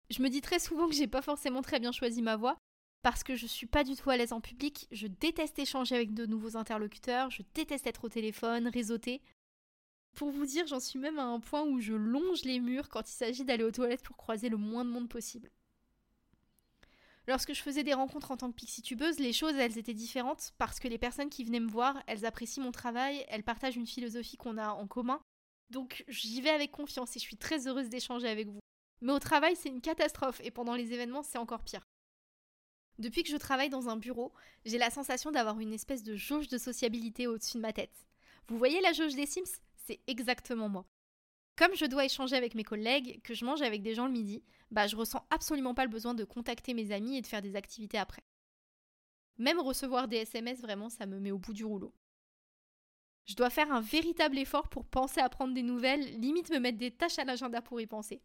Je 0.09 0.21
me 0.21 0.29
dis 0.29 0.41
très 0.41 0.59
souvent 0.59 0.87
que 0.87 0.95
j'ai 0.95 1.07
pas 1.07 1.21
forcément 1.21 1.61
très 1.61 1.79
bien 1.79 1.91
choisi 1.91 2.21
ma 2.21 2.35
voie, 2.35 2.57
parce 3.01 3.23
que 3.23 3.35
je 3.35 3.47
suis 3.47 3.67
pas 3.67 3.83
du 3.83 3.95
tout 3.95 4.09
à 4.09 4.17
l'aise 4.17 4.33
en 4.33 4.41
public, 4.41 4.87
je 4.91 5.07
déteste 5.07 5.57
échanger 5.59 5.95
avec 5.95 6.13
de 6.13 6.25
nouveaux 6.25 6.57
interlocuteurs, 6.57 7.29
je 7.31 7.43
déteste 7.53 7.87
être 7.87 8.05
au 8.05 8.09
téléphone, 8.09 8.67
réseauter. 8.67 9.21
Pour 10.15 10.31
vous 10.31 10.45
dire, 10.45 10.67
j'en 10.67 10.79
suis 10.79 10.99
même 10.99 11.19
à 11.19 11.23
un 11.23 11.39
point 11.39 11.63
où 11.63 11.79
je 11.79 11.93
longe 11.93 12.43
les 12.43 12.59
murs 12.59 12.89
quand 12.89 13.09
il 13.09 13.13
s'agit 13.13 13.45
d'aller 13.45 13.63
aux 13.63 13.71
toilettes 13.71 14.03
pour 14.03 14.17
croiser 14.17 14.49
le 14.49 14.57
moins 14.57 14.83
de 14.83 14.89
monde 14.89 15.09
possible. 15.09 15.49
Lorsque 17.27 17.53
je 17.53 17.61
faisais 17.61 17.83
des 17.83 17.93
rencontres 17.93 18.31
en 18.31 18.37
tant 18.37 18.51
que 18.51 18.55
pixie-tubeuse, 18.55 19.19
les 19.19 19.33
choses, 19.33 19.55
elles 19.55 19.77
étaient 19.77 19.93
différentes 19.93 20.51
parce 20.57 20.79
que 20.79 20.87
les 20.87 20.97
personnes 20.97 21.29
qui 21.29 21.43
venaient 21.43 21.59
me 21.59 21.69
voir, 21.69 22.01
elles 22.07 22.25
apprécient 22.25 22.63
mon 22.63 22.71
travail, 22.71 23.23
elles 23.29 23.43
partagent 23.43 23.77
une 23.77 23.85
philosophie 23.85 24.37
qu'on 24.37 24.57
a 24.57 24.69
en 24.69 24.87
commun 24.87 25.21
donc 25.69 26.03
j'y 26.07 26.41
vais 26.41 26.49
avec 26.49 26.71
confiance 26.71 27.15
et 27.15 27.19
je 27.19 27.25
suis 27.25 27.37
très 27.37 27.67
heureuse 27.67 27.89
d'échanger 27.89 28.27
avec 28.27 28.47
vous. 28.47 28.59
Mais 29.01 29.13
au 29.13 29.19
travail, 29.19 29.55
c'est 29.55 29.69
une 29.69 29.81
catastrophe 29.81 30.41
et 30.43 30.51
pendant 30.51 30.75
les 30.75 30.93
événements, 30.93 31.23
c'est 31.23 31.37
encore 31.37 31.63
pire. 31.63 31.83
Depuis 32.97 33.23
que 33.23 33.29
je 33.29 33.37
travaille 33.37 33.69
dans 33.69 33.87
un 33.87 33.95
bureau, 33.95 34.33
j'ai 34.65 34.77
la 34.77 34.89
sensation 34.89 35.31
d'avoir 35.31 35.59
une 35.59 35.73
espèce 35.73 36.03
de 36.03 36.15
jauge 36.15 36.49
de 36.49 36.57
sociabilité 36.57 37.27
au-dessus 37.27 37.57
de 37.57 37.61
ma 37.61 37.71
tête. 37.71 38.07
Vous 38.47 38.57
voyez 38.57 38.81
la 38.81 38.91
jauge 38.91 39.15
des 39.15 39.25
Sims? 39.25 39.61
C'est 39.89 40.01
exactement 40.05 40.69
moi. 40.69 40.85
Comme 41.55 41.75
je 41.75 41.85
dois 41.85 42.05
échanger 42.05 42.35
avec 42.35 42.53
mes 42.53 42.63
collègues, 42.63 43.23
que 43.23 43.33
je 43.33 43.43
mange 43.43 43.63
avec 43.63 43.81
des 43.81 43.95
gens 43.95 44.05
le 44.05 44.11
midi, 44.11 44.43
bah 44.69 44.85
je 44.85 44.95
ressens 44.95 45.25
absolument 45.31 45.73
pas 45.73 45.83
le 45.83 45.89
besoin 45.89 46.13
de 46.13 46.23
contacter 46.23 46.75
mes 46.75 46.91
amis 46.91 47.17
et 47.17 47.21
de 47.23 47.25
faire 47.25 47.41
des 47.41 47.55
activités 47.55 47.97
après. 47.97 48.21
Même 49.39 49.59
recevoir 49.59 50.07
des 50.07 50.17
SMS, 50.17 50.61
vraiment, 50.61 50.89
ça 50.89 51.07
me 51.07 51.19
met 51.19 51.31
au 51.31 51.39
bout 51.39 51.53
du 51.53 51.65
rouleau. 51.65 51.91
Je 53.25 53.33
dois 53.33 53.49
faire 53.49 53.73
un 53.73 53.81
véritable 53.81 54.37
effort 54.37 54.69
pour 54.69 54.85
penser 54.85 55.21
à 55.21 55.29
prendre 55.29 55.55
des 55.55 55.63
nouvelles, 55.63 56.19
limite 56.19 56.51
me 56.51 56.59
mettre 56.59 56.77
des 56.77 56.91
tâches 56.91 57.17
à 57.17 57.25
l'agenda 57.25 57.63
pour 57.63 57.81
y 57.81 57.87
penser. 57.87 58.21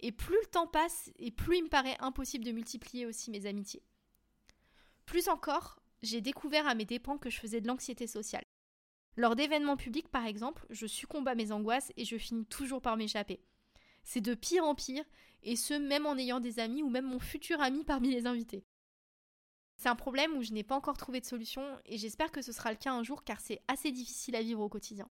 Et 0.00 0.10
plus 0.10 0.40
le 0.42 0.50
temps 0.50 0.66
passe, 0.66 1.12
et 1.20 1.30
plus 1.30 1.58
il 1.58 1.64
me 1.64 1.68
paraît 1.68 1.96
impossible 2.00 2.44
de 2.44 2.50
multiplier 2.50 3.06
aussi 3.06 3.30
mes 3.30 3.46
amitiés. 3.46 3.84
Plus 5.06 5.28
encore, 5.28 5.78
j'ai 6.02 6.20
découvert 6.20 6.66
à 6.66 6.74
mes 6.74 6.86
dépens 6.86 7.18
que 7.18 7.30
je 7.30 7.38
faisais 7.38 7.60
de 7.60 7.68
l'anxiété 7.68 8.08
sociale. 8.08 8.44
Lors 9.16 9.36
d'événements 9.36 9.76
publics, 9.76 10.08
par 10.08 10.26
exemple, 10.26 10.66
je 10.70 10.86
succombe 10.86 11.28
à 11.28 11.34
mes 11.34 11.52
angoisses 11.52 11.92
et 11.96 12.04
je 12.04 12.16
finis 12.16 12.46
toujours 12.46 12.82
par 12.82 12.96
m'échapper. 12.96 13.40
C'est 14.02 14.20
de 14.20 14.34
pire 14.34 14.64
en 14.64 14.74
pire, 14.74 15.04
et 15.44 15.56
ce 15.56 15.74
même 15.74 16.06
en 16.06 16.16
ayant 16.16 16.40
des 16.40 16.58
amis 16.58 16.82
ou 16.82 16.90
même 16.90 17.06
mon 17.06 17.20
futur 17.20 17.60
ami 17.60 17.84
parmi 17.86 18.10
les 18.10 18.26
invités. 18.26 18.64
C'est 19.76 19.88
un 19.88 19.96
problème 19.96 20.36
où 20.36 20.42
je 20.42 20.52
n'ai 20.52 20.62
pas 20.62 20.76
encore 20.76 20.96
trouvé 20.96 21.20
de 21.20 21.26
solution 21.26 21.62
et 21.84 21.98
j'espère 21.98 22.30
que 22.30 22.42
ce 22.42 22.52
sera 22.52 22.70
le 22.70 22.78
cas 22.78 22.92
un 22.92 23.02
jour 23.02 23.24
car 23.24 23.40
c'est 23.40 23.60
assez 23.68 23.90
difficile 23.90 24.36
à 24.36 24.42
vivre 24.42 24.60
au 24.60 24.68
quotidien. 24.68 25.08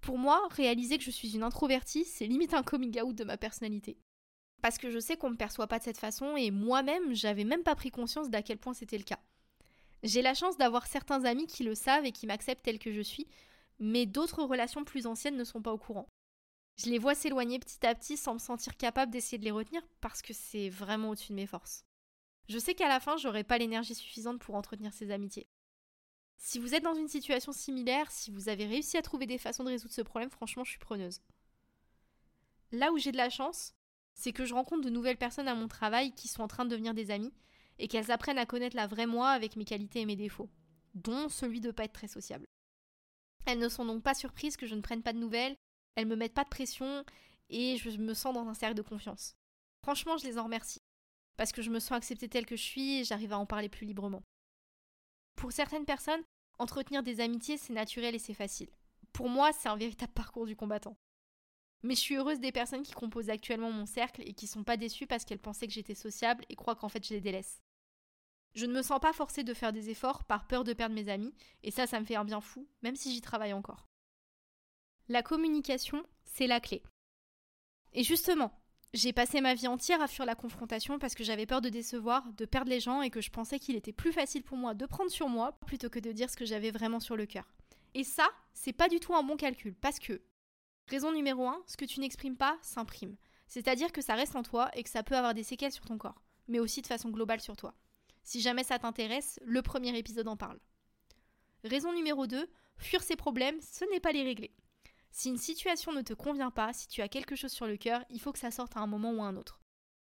Pour 0.00 0.18
moi, 0.18 0.46
réaliser 0.50 0.98
que 0.98 1.04
je 1.04 1.10
suis 1.10 1.34
une 1.34 1.42
introvertie, 1.42 2.04
c'est 2.04 2.26
limite 2.26 2.54
un 2.54 2.62
coming 2.62 3.00
out 3.02 3.14
de 3.14 3.24
ma 3.24 3.36
personnalité. 3.36 3.98
Parce 4.62 4.78
que 4.78 4.90
je 4.90 5.00
sais 5.00 5.16
qu'on 5.16 5.30
me 5.30 5.36
perçoit 5.36 5.66
pas 5.66 5.80
de 5.80 5.84
cette 5.84 5.98
façon 5.98 6.36
et 6.36 6.50
moi-même, 6.50 7.12
j'avais 7.12 7.44
même 7.44 7.64
pas 7.64 7.74
pris 7.74 7.90
conscience 7.90 8.30
d'à 8.30 8.42
quel 8.42 8.58
point 8.58 8.72
c'était 8.72 8.98
le 8.98 9.04
cas. 9.04 9.20
J'ai 10.02 10.22
la 10.22 10.34
chance 10.34 10.56
d'avoir 10.56 10.86
certains 10.86 11.24
amis 11.24 11.46
qui 11.46 11.64
le 11.64 11.74
savent 11.74 12.04
et 12.04 12.12
qui 12.12 12.26
m'acceptent 12.26 12.64
tel 12.64 12.78
que 12.78 12.92
je 12.92 13.00
suis, 13.00 13.26
mais 13.78 14.06
d'autres 14.06 14.42
relations 14.42 14.84
plus 14.84 15.06
anciennes 15.06 15.36
ne 15.36 15.44
sont 15.44 15.62
pas 15.62 15.72
au 15.72 15.78
courant. 15.78 16.08
Je 16.76 16.90
les 16.90 16.98
vois 16.98 17.14
s'éloigner 17.14 17.58
petit 17.58 17.84
à 17.86 17.94
petit 17.94 18.16
sans 18.16 18.34
me 18.34 18.38
sentir 18.38 18.76
capable 18.76 19.10
d'essayer 19.10 19.38
de 19.38 19.44
les 19.44 19.50
retenir 19.50 19.82
parce 20.00 20.20
que 20.20 20.34
c'est 20.34 20.68
vraiment 20.68 21.10
au-dessus 21.10 21.32
de 21.32 21.36
mes 21.36 21.46
forces. 21.46 21.84
Je 22.48 22.58
sais 22.58 22.74
qu'à 22.74 22.88
la 22.88 23.00
fin, 23.00 23.16
j'aurai 23.16 23.44
pas 23.44 23.58
l'énergie 23.58 23.94
suffisante 23.94 24.38
pour 24.40 24.54
entretenir 24.54 24.92
ces 24.92 25.10
amitiés. 25.10 25.48
Si 26.36 26.58
vous 26.58 26.74
êtes 26.74 26.84
dans 26.84 26.94
une 26.94 27.08
situation 27.08 27.50
similaire, 27.50 28.10
si 28.10 28.30
vous 28.30 28.48
avez 28.48 28.66
réussi 28.66 28.98
à 28.98 29.02
trouver 29.02 29.26
des 29.26 29.38
façons 29.38 29.64
de 29.64 29.70
résoudre 29.70 29.94
ce 29.94 30.02
problème, 30.02 30.30
franchement, 30.30 30.64
je 30.64 30.70
suis 30.70 30.78
preneuse. 30.78 31.22
Là 32.72 32.92
où 32.92 32.98
j'ai 32.98 33.10
de 33.10 33.16
la 33.16 33.30
chance, 33.30 33.74
c'est 34.14 34.32
que 34.32 34.44
je 34.44 34.54
rencontre 34.54 34.84
de 34.84 34.90
nouvelles 34.90 35.16
personnes 35.16 35.48
à 35.48 35.54
mon 35.54 35.68
travail 35.68 36.12
qui 36.12 36.28
sont 36.28 36.42
en 36.42 36.48
train 36.48 36.64
de 36.64 36.70
devenir 36.70 36.94
des 36.94 37.10
amis 37.10 37.32
et 37.78 37.88
qu'elles 37.88 38.10
apprennent 38.10 38.38
à 38.38 38.46
connaître 38.46 38.76
la 38.76 38.86
vraie 38.86 39.06
moi 39.06 39.30
avec 39.30 39.56
mes 39.56 39.64
qualités 39.64 40.00
et 40.00 40.06
mes 40.06 40.16
défauts, 40.16 40.50
dont 40.94 41.28
celui 41.28 41.60
de 41.60 41.68
ne 41.68 41.72
pas 41.72 41.84
être 41.84 41.92
très 41.92 42.08
sociable. 42.08 42.46
Elles 43.46 43.58
ne 43.58 43.68
sont 43.68 43.84
donc 43.84 44.02
pas 44.02 44.14
surprises 44.14 44.56
que 44.56 44.66
je 44.66 44.74
ne 44.74 44.80
prenne 44.80 45.02
pas 45.02 45.12
de 45.12 45.18
nouvelles, 45.18 45.56
elles 45.94 46.06
me 46.06 46.16
mettent 46.16 46.34
pas 46.34 46.44
de 46.44 46.48
pression 46.48 47.04
et 47.48 47.76
je 47.78 47.90
me 47.98 48.14
sens 48.14 48.34
dans 48.34 48.48
un 48.48 48.54
cercle 48.54 48.76
de 48.76 48.82
confiance. 48.82 49.36
Franchement, 49.82 50.16
je 50.16 50.26
les 50.26 50.38
en 50.38 50.44
remercie 50.44 50.82
parce 51.36 51.52
que 51.52 51.62
je 51.62 51.70
me 51.70 51.78
sens 51.78 51.92
acceptée 51.92 52.28
telle 52.28 52.46
que 52.46 52.56
je 52.56 52.62
suis 52.62 53.00
et 53.00 53.04
j'arrive 53.04 53.32
à 53.32 53.38
en 53.38 53.46
parler 53.46 53.68
plus 53.68 53.86
librement. 53.86 54.22
Pour 55.36 55.52
certaines 55.52 55.84
personnes, 55.84 56.22
entretenir 56.58 57.02
des 57.02 57.20
amitiés, 57.20 57.58
c'est 57.58 57.74
naturel 57.74 58.14
et 58.14 58.18
c'est 58.18 58.34
facile. 58.34 58.70
Pour 59.12 59.28
moi, 59.28 59.52
c'est 59.52 59.68
un 59.68 59.76
véritable 59.76 60.12
parcours 60.12 60.46
du 60.46 60.56
combattant. 60.56 60.96
Mais 61.82 61.94
je 61.94 62.00
suis 62.00 62.16
heureuse 62.16 62.40
des 62.40 62.52
personnes 62.52 62.82
qui 62.82 62.92
composent 62.92 63.30
actuellement 63.30 63.70
mon 63.70 63.86
cercle 63.86 64.22
et 64.24 64.32
qui 64.32 64.46
sont 64.46 64.64
pas 64.64 64.76
déçues 64.76 65.06
parce 65.06 65.24
qu'elles 65.24 65.38
pensaient 65.38 65.66
que 65.66 65.72
j'étais 65.72 65.94
sociable 65.94 66.44
et 66.48 66.56
croient 66.56 66.74
qu'en 66.74 66.88
fait 66.88 67.06
je 67.06 67.14
les 67.14 67.20
délaisse. 67.20 67.62
Je 68.56 68.64
ne 68.64 68.72
me 68.72 68.80
sens 68.80 68.98
pas 69.00 69.12
forcée 69.12 69.44
de 69.44 69.52
faire 69.52 69.72
des 69.72 69.90
efforts 69.90 70.24
par 70.24 70.46
peur 70.46 70.64
de 70.64 70.72
perdre 70.72 70.94
mes 70.94 71.10
amis, 71.10 71.34
et 71.62 71.70
ça, 71.70 71.86
ça 71.86 72.00
me 72.00 72.06
fait 72.06 72.16
un 72.16 72.24
bien 72.24 72.40
fou, 72.40 72.66
même 72.82 72.96
si 72.96 73.12
j'y 73.12 73.20
travaille 73.20 73.52
encore. 73.52 73.86
La 75.08 75.22
communication, 75.22 76.02
c'est 76.24 76.46
la 76.46 76.58
clé. 76.58 76.82
Et 77.92 78.02
justement, 78.02 78.58
j'ai 78.94 79.12
passé 79.12 79.42
ma 79.42 79.52
vie 79.52 79.68
entière 79.68 80.00
à 80.00 80.08
fuir 80.08 80.24
la 80.24 80.34
confrontation 80.34 80.98
parce 80.98 81.14
que 81.14 81.22
j'avais 81.22 81.44
peur 81.44 81.60
de 81.60 81.68
décevoir, 81.68 82.32
de 82.32 82.46
perdre 82.46 82.70
les 82.70 82.80
gens 82.80 83.02
et 83.02 83.10
que 83.10 83.20
je 83.20 83.30
pensais 83.30 83.58
qu'il 83.58 83.76
était 83.76 83.92
plus 83.92 84.10
facile 84.10 84.42
pour 84.42 84.56
moi 84.56 84.72
de 84.72 84.86
prendre 84.86 85.10
sur 85.10 85.28
moi 85.28 85.52
plutôt 85.66 85.90
que 85.90 85.98
de 85.98 86.12
dire 86.12 86.30
ce 86.30 86.36
que 86.36 86.46
j'avais 86.46 86.70
vraiment 86.70 86.98
sur 86.98 87.14
le 87.14 87.26
cœur. 87.26 87.52
Et 87.92 88.04
ça, 88.04 88.26
c'est 88.54 88.72
pas 88.72 88.88
du 88.88 89.00
tout 89.00 89.14
un 89.14 89.22
bon 89.22 89.36
calcul 89.36 89.74
parce 89.74 89.98
que, 89.98 90.22
raison 90.88 91.12
numéro 91.12 91.46
1, 91.46 91.62
ce 91.66 91.76
que 91.76 91.84
tu 91.84 92.00
n'exprimes 92.00 92.38
pas 92.38 92.56
s'imprime. 92.62 93.16
C'est-à-dire 93.48 93.92
que 93.92 94.00
ça 94.00 94.14
reste 94.14 94.34
en 94.34 94.42
toi 94.42 94.70
et 94.74 94.82
que 94.82 94.90
ça 94.90 95.02
peut 95.02 95.16
avoir 95.16 95.34
des 95.34 95.42
séquelles 95.44 95.72
sur 95.72 95.84
ton 95.84 95.98
corps, 95.98 96.22
mais 96.48 96.58
aussi 96.58 96.80
de 96.80 96.86
façon 96.86 97.10
globale 97.10 97.40
sur 97.40 97.54
toi. 97.54 97.74
Si 98.26 98.40
jamais 98.40 98.64
ça 98.64 98.80
t'intéresse, 98.80 99.38
le 99.44 99.62
premier 99.62 99.96
épisode 99.96 100.26
en 100.26 100.36
parle. 100.36 100.58
Raison 101.62 101.92
numéro 101.92 102.26
2, 102.26 102.50
fuir 102.76 103.00
ses 103.04 103.14
problèmes, 103.14 103.60
ce 103.60 103.84
n'est 103.92 104.00
pas 104.00 104.10
les 104.10 104.24
régler. 104.24 104.52
Si 105.12 105.28
une 105.28 105.38
situation 105.38 105.92
ne 105.92 106.02
te 106.02 106.12
convient 106.12 106.50
pas, 106.50 106.72
si 106.72 106.88
tu 106.88 107.02
as 107.02 107.08
quelque 107.08 107.36
chose 107.36 107.52
sur 107.52 107.68
le 107.68 107.76
cœur, 107.76 108.04
il 108.10 108.20
faut 108.20 108.32
que 108.32 108.40
ça 108.40 108.50
sorte 108.50 108.76
à 108.76 108.80
un 108.80 108.88
moment 108.88 109.12
ou 109.12 109.22
à 109.22 109.26
un 109.26 109.36
autre. 109.36 109.60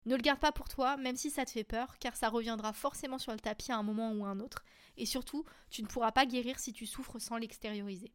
Ne 0.06 0.16
le 0.16 0.22
garde 0.22 0.40
pas 0.40 0.52
pour 0.52 0.70
toi, 0.70 0.96
même 0.96 1.16
si 1.16 1.28
ça 1.28 1.44
te 1.44 1.50
fait 1.50 1.64
peur, 1.64 1.98
car 1.98 2.16
ça 2.16 2.30
reviendra 2.30 2.72
forcément 2.72 3.18
sur 3.18 3.32
le 3.32 3.40
tapis 3.40 3.72
à 3.72 3.76
un 3.76 3.82
moment 3.82 4.10
ou 4.12 4.24
à 4.24 4.30
un 4.30 4.40
autre, 4.40 4.64
et 4.96 5.04
surtout, 5.04 5.44
tu 5.68 5.82
ne 5.82 5.86
pourras 5.86 6.12
pas 6.12 6.24
guérir 6.24 6.58
si 6.58 6.72
tu 6.72 6.86
souffres 6.86 7.18
sans 7.18 7.36
l'extérioriser. 7.36 8.10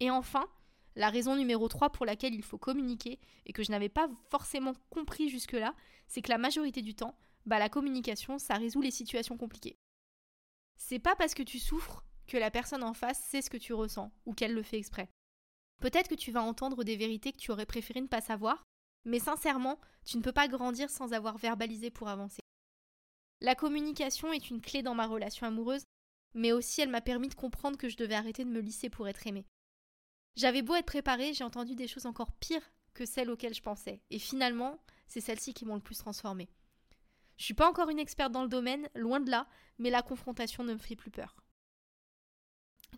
Et 0.00 0.10
enfin, 0.10 0.46
la 0.96 1.08
raison 1.08 1.34
numéro 1.34 1.66
3 1.66 1.92
pour 1.92 2.04
laquelle 2.04 2.34
il 2.34 2.44
faut 2.44 2.58
communiquer, 2.58 3.18
et 3.46 3.54
que 3.54 3.62
je 3.62 3.70
n'avais 3.70 3.88
pas 3.88 4.10
forcément 4.28 4.74
compris 4.90 5.30
jusque-là, 5.30 5.74
c'est 6.08 6.20
que 6.20 6.30
la 6.30 6.36
majorité 6.36 6.82
du 6.82 6.94
temps, 6.94 7.16
bah 7.46 7.58
la 7.58 7.68
communication, 7.68 8.38
ça 8.38 8.54
résout 8.54 8.80
les 8.80 8.90
situations 8.90 9.36
compliquées. 9.36 9.76
C'est 10.76 10.98
pas 10.98 11.16
parce 11.16 11.34
que 11.34 11.42
tu 11.42 11.58
souffres 11.58 12.04
que 12.26 12.36
la 12.36 12.50
personne 12.50 12.82
en 12.82 12.94
face 12.94 13.22
sait 13.24 13.42
ce 13.42 13.50
que 13.50 13.56
tu 13.56 13.72
ressens, 13.72 14.10
ou 14.26 14.34
qu'elle 14.34 14.54
le 14.54 14.62
fait 14.62 14.78
exprès. 14.78 15.08
Peut-être 15.80 16.08
que 16.08 16.14
tu 16.14 16.30
vas 16.30 16.42
entendre 16.42 16.84
des 16.84 16.96
vérités 16.96 17.32
que 17.32 17.38
tu 17.38 17.50
aurais 17.50 17.66
préféré 17.66 18.00
ne 18.00 18.06
pas 18.06 18.20
savoir, 18.20 18.64
mais 19.04 19.18
sincèrement, 19.18 19.78
tu 20.04 20.16
ne 20.16 20.22
peux 20.22 20.32
pas 20.32 20.48
grandir 20.48 20.90
sans 20.90 21.12
avoir 21.12 21.36
verbalisé 21.36 21.90
pour 21.90 22.08
avancer. 22.08 22.40
La 23.40 23.54
communication 23.54 24.32
est 24.32 24.48
une 24.48 24.60
clé 24.60 24.82
dans 24.82 24.94
ma 24.94 25.06
relation 25.06 25.46
amoureuse, 25.46 25.84
mais 26.34 26.52
aussi 26.52 26.80
elle 26.80 26.88
m'a 26.88 27.02
permis 27.02 27.28
de 27.28 27.34
comprendre 27.34 27.76
que 27.76 27.88
je 27.88 27.96
devais 27.96 28.14
arrêter 28.14 28.44
de 28.44 28.50
me 28.50 28.60
lisser 28.60 28.88
pour 28.88 29.06
être 29.08 29.26
aimée. 29.26 29.46
J'avais 30.36 30.62
beau 30.62 30.74
être 30.74 30.86
préparée, 30.86 31.34
j'ai 31.34 31.44
entendu 31.44 31.74
des 31.74 31.86
choses 31.86 32.06
encore 32.06 32.32
pires 32.32 32.72
que 32.94 33.04
celles 33.04 33.30
auxquelles 33.30 33.54
je 33.54 33.62
pensais, 33.62 34.00
et 34.10 34.18
finalement, 34.18 34.80
c'est 35.06 35.20
celles-ci 35.20 35.52
qui 35.52 35.64
m'ont 35.64 35.74
le 35.74 35.80
plus 35.80 35.98
transformée. 35.98 36.48
Je 37.36 37.44
suis 37.44 37.54
pas 37.54 37.68
encore 37.68 37.90
une 37.90 37.98
experte 37.98 38.32
dans 38.32 38.42
le 38.42 38.48
domaine, 38.48 38.88
loin 38.94 39.20
de 39.20 39.30
là, 39.30 39.48
mais 39.78 39.90
la 39.90 40.02
confrontation 40.02 40.64
ne 40.64 40.74
me 40.74 40.78
fait 40.78 40.96
plus 40.96 41.10
peur. 41.10 41.36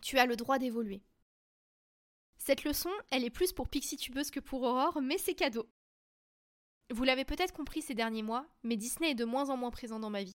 Tu 0.01 0.19
as 0.19 0.25
le 0.25 0.35
droit 0.35 0.59
d'évoluer. 0.59 1.01
Cette 2.37 2.63
leçon, 2.63 2.91
elle 3.11 3.23
est 3.23 3.29
plus 3.29 3.51
pour 3.51 3.67
Pixie 3.67 3.97
Tubeuse 3.97 4.31
que 4.31 4.39
pour 4.39 4.61
Aurore, 4.61 5.01
mais 5.01 5.17
c'est 5.17 5.33
cadeau. 5.33 5.67
Vous 6.91 7.03
l'avez 7.03 7.25
peut-être 7.25 7.53
compris 7.53 7.81
ces 7.81 7.95
derniers 7.95 8.23
mois, 8.23 8.47
mais 8.63 8.77
Disney 8.77 9.11
est 9.11 9.15
de 9.15 9.25
moins 9.25 9.49
en 9.49 9.57
moins 9.57 9.71
présent 9.71 9.99
dans 9.99 10.09
ma 10.09 10.23
vie. 10.23 10.35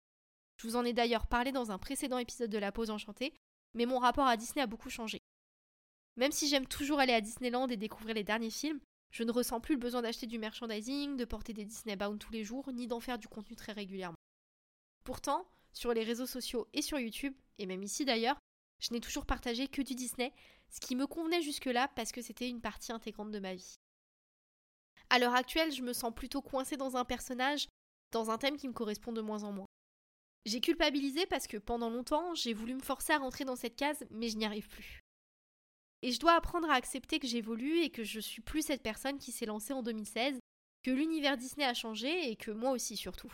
Je 0.57 0.67
vous 0.67 0.75
en 0.75 0.85
ai 0.85 0.93
d'ailleurs 0.93 1.27
parlé 1.27 1.51
dans 1.51 1.71
un 1.71 1.77
précédent 1.77 2.17
épisode 2.17 2.49
de 2.49 2.57
La 2.57 2.71
Pause 2.71 2.89
Enchantée, 2.89 3.33
mais 3.75 3.85
mon 3.85 3.99
rapport 3.99 4.27
à 4.27 4.37
Disney 4.37 4.61
a 4.61 4.67
beaucoup 4.67 4.89
changé. 4.89 5.21
Même 6.15 6.31
si 6.31 6.47
j'aime 6.47 6.67
toujours 6.67 6.99
aller 6.99 7.13
à 7.13 7.21
Disneyland 7.21 7.67
et 7.67 7.77
découvrir 7.77 8.15
les 8.15 8.23
derniers 8.23 8.49
films, 8.49 8.79
je 9.11 9.23
ne 9.23 9.31
ressens 9.31 9.59
plus 9.59 9.75
le 9.75 9.79
besoin 9.79 10.01
d'acheter 10.01 10.27
du 10.27 10.37
merchandising, 10.37 11.17
de 11.17 11.25
porter 11.25 11.53
des 11.53 11.65
Disney 11.65 11.95
Bound 11.95 12.19
tous 12.19 12.31
les 12.31 12.43
jours, 12.43 12.71
ni 12.71 12.87
d'en 12.87 12.99
faire 12.99 13.17
du 13.17 13.27
contenu 13.27 13.55
très 13.55 13.71
régulièrement. 13.71 14.17
Pourtant, 15.03 15.47
sur 15.73 15.93
les 15.93 16.03
réseaux 16.03 16.27
sociaux 16.27 16.67
et 16.73 16.81
sur 16.81 16.99
YouTube, 16.99 17.33
et 17.57 17.65
même 17.65 17.83
ici 17.83 18.05
d'ailleurs, 18.05 18.39
je 18.79 18.93
n'ai 18.93 19.01
toujours 19.01 19.25
partagé 19.25 19.67
que 19.67 19.81
du 19.81 19.95
Disney, 19.95 20.33
ce 20.69 20.79
qui 20.79 20.95
me 20.95 21.07
convenait 21.07 21.41
jusque-là 21.41 21.89
parce 21.95 22.11
que 22.11 22.21
c'était 22.21 22.49
une 22.49 22.61
partie 22.61 22.91
intégrante 22.91 23.31
de 23.31 23.39
ma 23.39 23.55
vie. 23.55 23.75
À 25.09 25.17
l'heure 25.17 25.35
actuelle, 25.35 25.71
je 25.71 25.81
me 25.81 25.93
sens 25.93 26.13
plutôt 26.13 26.41
coincée 26.41 26.77
dans 26.77 26.95
un 26.95 27.05
personnage, 27.05 27.67
dans 28.11 28.29
un 28.29 28.37
thème 28.37 28.57
qui 28.57 28.67
me 28.67 28.73
correspond 28.73 29.11
de 29.11 29.21
moins 29.21 29.43
en 29.43 29.51
moins. 29.51 29.65
J'ai 30.45 30.61
culpabilisé 30.61 31.25
parce 31.25 31.47
que 31.47 31.57
pendant 31.57 31.89
longtemps, 31.89 32.33
j'ai 32.35 32.53
voulu 32.53 32.75
me 32.75 32.81
forcer 32.81 33.13
à 33.13 33.17
rentrer 33.17 33.43
dans 33.43 33.55
cette 33.55 33.75
case, 33.75 34.05
mais 34.11 34.29
je 34.29 34.37
n'y 34.37 34.45
arrive 34.45 34.69
plus. 34.69 34.98
Et 36.01 36.11
je 36.11 36.19
dois 36.19 36.33
apprendre 36.33 36.69
à 36.69 36.75
accepter 36.75 37.19
que 37.19 37.27
j'évolue 37.27 37.79
et 37.79 37.89
que 37.89 38.03
je 38.03 38.19
suis 38.19 38.41
plus 38.41 38.61
cette 38.61 38.83
personne 38.83 39.17
qui 39.17 39.31
s'est 39.31 39.45
lancée 39.45 39.73
en 39.73 39.83
2016, 39.83 40.39
que 40.83 40.91
l'univers 40.91 41.37
Disney 41.37 41.65
a 41.65 41.73
changé 41.73 42.29
et 42.29 42.35
que 42.35 42.51
moi 42.51 42.71
aussi 42.71 42.95
surtout. 42.95 43.33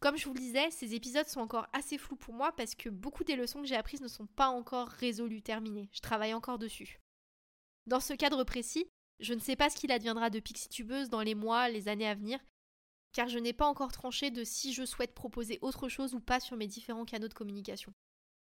Comme 0.00 0.16
je 0.16 0.26
vous 0.26 0.34
le 0.34 0.40
disais, 0.40 0.70
ces 0.70 0.94
épisodes 0.94 1.26
sont 1.26 1.40
encore 1.40 1.66
assez 1.72 1.98
flous 1.98 2.16
pour 2.16 2.34
moi 2.34 2.52
parce 2.52 2.74
que 2.74 2.88
beaucoup 2.88 3.24
des 3.24 3.36
leçons 3.36 3.62
que 3.62 3.66
j'ai 3.66 3.76
apprises 3.76 4.00
ne 4.00 4.08
sont 4.08 4.26
pas 4.26 4.48
encore 4.48 4.88
résolues, 4.88 5.42
terminées. 5.42 5.88
Je 5.92 6.00
travaille 6.00 6.34
encore 6.34 6.58
dessus. 6.58 7.00
Dans 7.86 8.00
ce 8.00 8.12
cadre 8.12 8.44
précis, 8.44 8.86
je 9.20 9.32
ne 9.32 9.40
sais 9.40 9.56
pas 9.56 9.70
ce 9.70 9.76
qu'il 9.76 9.92
adviendra 9.92 10.28
de 10.28 10.40
Pixie 10.40 10.68
Tubeuse 10.68 11.08
dans 11.08 11.22
les 11.22 11.34
mois, 11.34 11.68
les 11.68 11.88
années 11.88 12.08
à 12.08 12.14
venir, 12.14 12.38
car 13.12 13.28
je 13.28 13.38
n'ai 13.38 13.54
pas 13.54 13.66
encore 13.66 13.92
tranché 13.92 14.30
de 14.30 14.44
si 14.44 14.74
je 14.74 14.84
souhaite 14.84 15.14
proposer 15.14 15.58
autre 15.62 15.88
chose 15.88 16.14
ou 16.14 16.20
pas 16.20 16.40
sur 16.40 16.56
mes 16.56 16.66
différents 16.66 17.06
canaux 17.06 17.28
de 17.28 17.34
communication. 17.34 17.92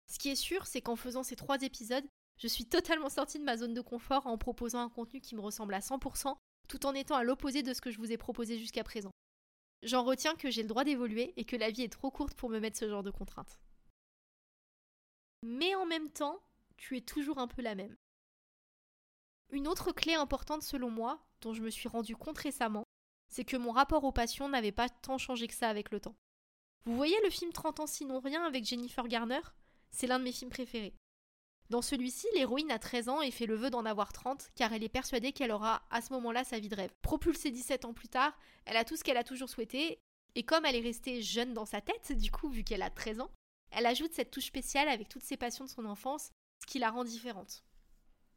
Ce 0.08 0.18
qui 0.18 0.28
est 0.30 0.36
sûr, 0.36 0.66
c'est 0.66 0.80
qu'en 0.80 0.96
faisant 0.96 1.22
ces 1.22 1.36
trois 1.36 1.62
épisodes, 1.62 2.06
je 2.38 2.48
suis 2.48 2.66
totalement 2.66 3.08
sortie 3.08 3.38
de 3.38 3.44
ma 3.44 3.56
zone 3.56 3.74
de 3.74 3.80
confort 3.80 4.26
en 4.26 4.36
proposant 4.38 4.80
un 4.80 4.88
contenu 4.88 5.20
qui 5.20 5.34
me 5.34 5.40
ressemble 5.40 5.74
à 5.74 5.80
100%, 5.80 6.36
tout 6.68 6.86
en 6.86 6.94
étant 6.94 7.16
à 7.16 7.24
l'opposé 7.24 7.62
de 7.62 7.72
ce 7.72 7.80
que 7.80 7.90
je 7.90 7.98
vous 7.98 8.12
ai 8.12 8.18
proposé 8.18 8.58
jusqu'à 8.58 8.84
présent. 8.84 9.10
J'en 9.82 10.04
retiens 10.04 10.34
que 10.34 10.50
j'ai 10.50 10.62
le 10.62 10.68
droit 10.68 10.84
d'évoluer 10.84 11.32
et 11.36 11.44
que 11.44 11.56
la 11.56 11.70
vie 11.70 11.82
est 11.82 11.92
trop 11.92 12.10
courte 12.10 12.34
pour 12.34 12.50
me 12.50 12.60
mettre 12.60 12.78
ce 12.78 12.88
genre 12.88 13.02
de 13.02 13.10
contraintes. 13.10 13.58
Mais 15.42 15.74
en 15.74 15.86
même 15.86 16.10
temps, 16.10 16.40
tu 16.76 16.96
es 16.96 17.00
toujours 17.00 17.38
un 17.38 17.46
peu 17.46 17.62
la 17.62 17.74
même. 17.74 17.96
Une 19.50 19.68
autre 19.68 19.92
clé 19.92 20.14
importante 20.14 20.62
selon 20.62 20.90
moi, 20.90 21.24
dont 21.40 21.54
je 21.54 21.62
me 21.62 21.70
suis 21.70 21.88
rendu 21.88 22.16
compte 22.16 22.38
récemment, 22.38 22.84
c'est 23.28 23.44
que 23.44 23.56
mon 23.56 23.70
rapport 23.70 24.04
aux 24.04 24.12
passions 24.12 24.48
n'avait 24.48 24.72
pas 24.72 24.88
tant 24.88 25.18
changé 25.18 25.46
que 25.46 25.54
ça 25.54 25.68
avec 25.68 25.90
le 25.90 26.00
temps. 26.00 26.16
Vous 26.84 26.96
voyez 26.96 27.16
le 27.24 27.30
film 27.30 27.52
30 27.52 27.80
ans 27.80 27.86
sinon 27.86 28.20
rien 28.20 28.44
avec 28.44 28.64
Jennifer 28.64 29.06
Garner? 29.08 29.40
C'est 29.90 30.06
l'un 30.06 30.18
de 30.18 30.24
mes 30.24 30.32
films 30.32 30.50
préférés. 30.50 30.94
Dans 31.68 31.82
celui-ci, 31.82 32.26
l'héroïne 32.34 32.70
a 32.70 32.78
13 32.78 33.08
ans 33.08 33.22
et 33.22 33.30
fait 33.30 33.46
le 33.46 33.56
vœu 33.56 33.70
d'en 33.70 33.84
avoir 33.84 34.12
30 34.12 34.50
car 34.54 34.72
elle 34.72 34.84
est 34.84 34.88
persuadée 34.88 35.32
qu'elle 35.32 35.50
aura 35.50 35.82
à 35.90 36.00
ce 36.00 36.12
moment-là 36.12 36.44
sa 36.44 36.58
vie 36.58 36.68
de 36.68 36.76
rêve. 36.76 36.92
Propulsée 37.02 37.50
17 37.50 37.84
ans 37.84 37.94
plus 37.94 38.08
tard, 38.08 38.38
elle 38.66 38.76
a 38.76 38.84
tout 38.84 38.96
ce 38.96 39.02
qu'elle 39.02 39.16
a 39.16 39.24
toujours 39.24 39.48
souhaité 39.48 39.98
et 40.36 40.44
comme 40.44 40.64
elle 40.64 40.76
est 40.76 40.80
restée 40.80 41.22
jeune 41.22 41.54
dans 41.54 41.64
sa 41.64 41.80
tête, 41.80 42.12
du 42.12 42.30
coup, 42.30 42.48
vu 42.48 42.62
qu'elle 42.62 42.82
a 42.82 42.90
13 42.90 43.20
ans, 43.20 43.30
elle 43.70 43.86
ajoute 43.86 44.12
cette 44.12 44.30
touche 44.30 44.46
spéciale 44.46 44.88
avec 44.88 45.08
toutes 45.08 45.24
ses 45.24 45.36
passions 45.36 45.64
de 45.64 45.70
son 45.70 45.86
enfance, 45.86 46.30
ce 46.60 46.66
qui 46.66 46.78
la 46.78 46.90
rend 46.90 47.04
différente. 47.04 47.64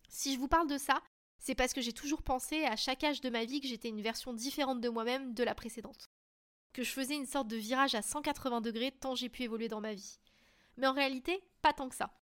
Si 0.08 0.34
je 0.34 0.40
vous 0.40 0.48
parle 0.48 0.68
de 0.68 0.78
ça, 0.78 1.04
c'est 1.40 1.56
parce 1.56 1.74
que 1.74 1.82
j'ai 1.82 1.94
toujours 1.94 2.24
pensé 2.24 2.64
à 2.66 2.76
chaque 2.76 3.04
âge 3.04 3.22
de 3.22 3.30
ma 3.30 3.46
vie 3.46 3.62
que 3.62 3.68
j'étais 3.68 3.90
une 3.90 4.02
version 4.02 4.34
différente 4.34 4.82
de 4.82 4.90
moi-même 4.90 5.34
de 5.34 5.44
la 5.44 5.56
précédente. 5.56 6.10
Que 6.74 6.84
je 6.84 6.92
faisais 6.92 7.16
une 7.16 7.26
sorte 7.26 7.48
de 7.48 7.58
virage 7.58 7.96
à 7.96 8.02
180 8.02 8.62
degrés 8.62 8.92
tant 8.92 9.16
j'ai 9.16 9.30
pu 9.30 9.44
évoluer 9.44 9.68
dans 9.68 9.82
ma 9.82 9.94
vie. 9.94 10.20
Mais 10.78 10.88
en 10.88 10.94
réalité, 10.94 11.42
pas 11.62 11.74
tant 11.74 11.90
que 11.90 11.96
ça. 11.96 12.19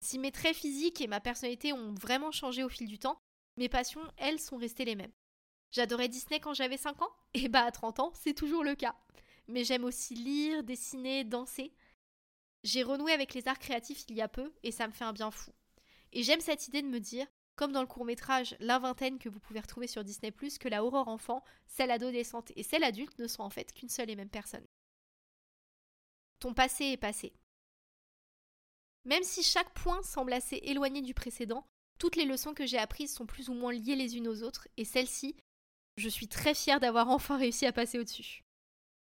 Si 0.00 0.18
mes 0.18 0.32
traits 0.32 0.56
physiques 0.56 1.00
et 1.00 1.06
ma 1.06 1.20
personnalité 1.20 1.72
ont 1.72 1.94
vraiment 1.94 2.32
changé 2.32 2.64
au 2.64 2.68
fil 2.68 2.88
du 2.88 2.98
temps, 2.98 3.20
mes 3.56 3.68
passions, 3.68 4.02
elles, 4.16 4.40
sont 4.40 4.56
restées 4.56 4.84
les 4.84 4.96
mêmes. 4.96 5.12
J'adorais 5.70 6.08
Disney 6.08 6.40
quand 6.40 6.54
j'avais 6.54 6.78
5 6.78 7.02
ans, 7.02 7.12
et 7.34 7.48
bah 7.48 7.64
à 7.64 7.70
30 7.70 8.00
ans, 8.00 8.12
c'est 8.14 8.34
toujours 8.34 8.64
le 8.64 8.74
cas. 8.74 8.96
Mais 9.46 9.64
j'aime 9.64 9.84
aussi 9.84 10.14
lire, 10.14 10.64
dessiner, 10.64 11.24
danser. 11.24 11.72
J'ai 12.62 12.82
renoué 12.82 13.12
avec 13.12 13.34
les 13.34 13.48
arts 13.48 13.58
créatifs 13.58 14.04
il 14.08 14.16
y 14.16 14.22
a 14.22 14.28
peu, 14.28 14.52
et 14.62 14.72
ça 14.72 14.86
me 14.86 14.92
fait 14.92 15.04
un 15.04 15.12
bien 15.12 15.30
fou. 15.30 15.52
Et 16.12 16.22
j'aime 16.22 16.40
cette 16.40 16.68
idée 16.68 16.82
de 16.82 16.88
me 16.88 17.00
dire, 17.00 17.26
comme 17.56 17.72
dans 17.72 17.82
le 17.82 17.86
court 17.86 18.04
métrage 18.04 18.56
La 18.58 18.78
Vingtaine 18.78 19.18
que 19.18 19.28
vous 19.28 19.38
pouvez 19.38 19.60
retrouver 19.60 19.86
sur 19.86 20.02
Disney⁇ 20.02 20.30
que 20.58 20.68
la 20.68 20.84
Aurore 20.84 21.08
enfant, 21.08 21.44
celle 21.66 21.90
adolescente 21.90 22.52
et 22.56 22.62
celle 22.62 22.84
adulte 22.84 23.18
ne 23.18 23.26
sont 23.26 23.42
en 23.42 23.50
fait 23.50 23.72
qu'une 23.72 23.88
seule 23.88 24.10
et 24.10 24.16
même 24.16 24.30
personne. 24.30 24.66
Ton 26.38 26.54
passé 26.54 26.86
est 26.86 26.96
passé. 26.96 27.34
Même 29.04 29.22
si 29.22 29.42
chaque 29.42 29.72
point 29.74 30.02
semble 30.02 30.32
assez 30.32 30.56
éloigné 30.62 31.02
du 31.02 31.14
précédent, 31.14 31.64
toutes 31.98 32.16
les 32.16 32.24
leçons 32.24 32.54
que 32.54 32.66
j'ai 32.66 32.78
apprises 32.78 33.12
sont 33.12 33.26
plus 33.26 33.48
ou 33.48 33.54
moins 33.54 33.72
liées 33.72 33.96
les 33.96 34.16
unes 34.16 34.28
aux 34.28 34.42
autres, 34.42 34.68
et 34.76 34.84
celle-ci, 34.84 35.36
je 35.96 36.08
suis 36.08 36.28
très 36.28 36.54
fière 36.54 36.80
d'avoir 36.80 37.08
enfin 37.10 37.36
réussi 37.36 37.66
à 37.66 37.72
passer 37.72 37.98
au-dessus. 37.98 38.42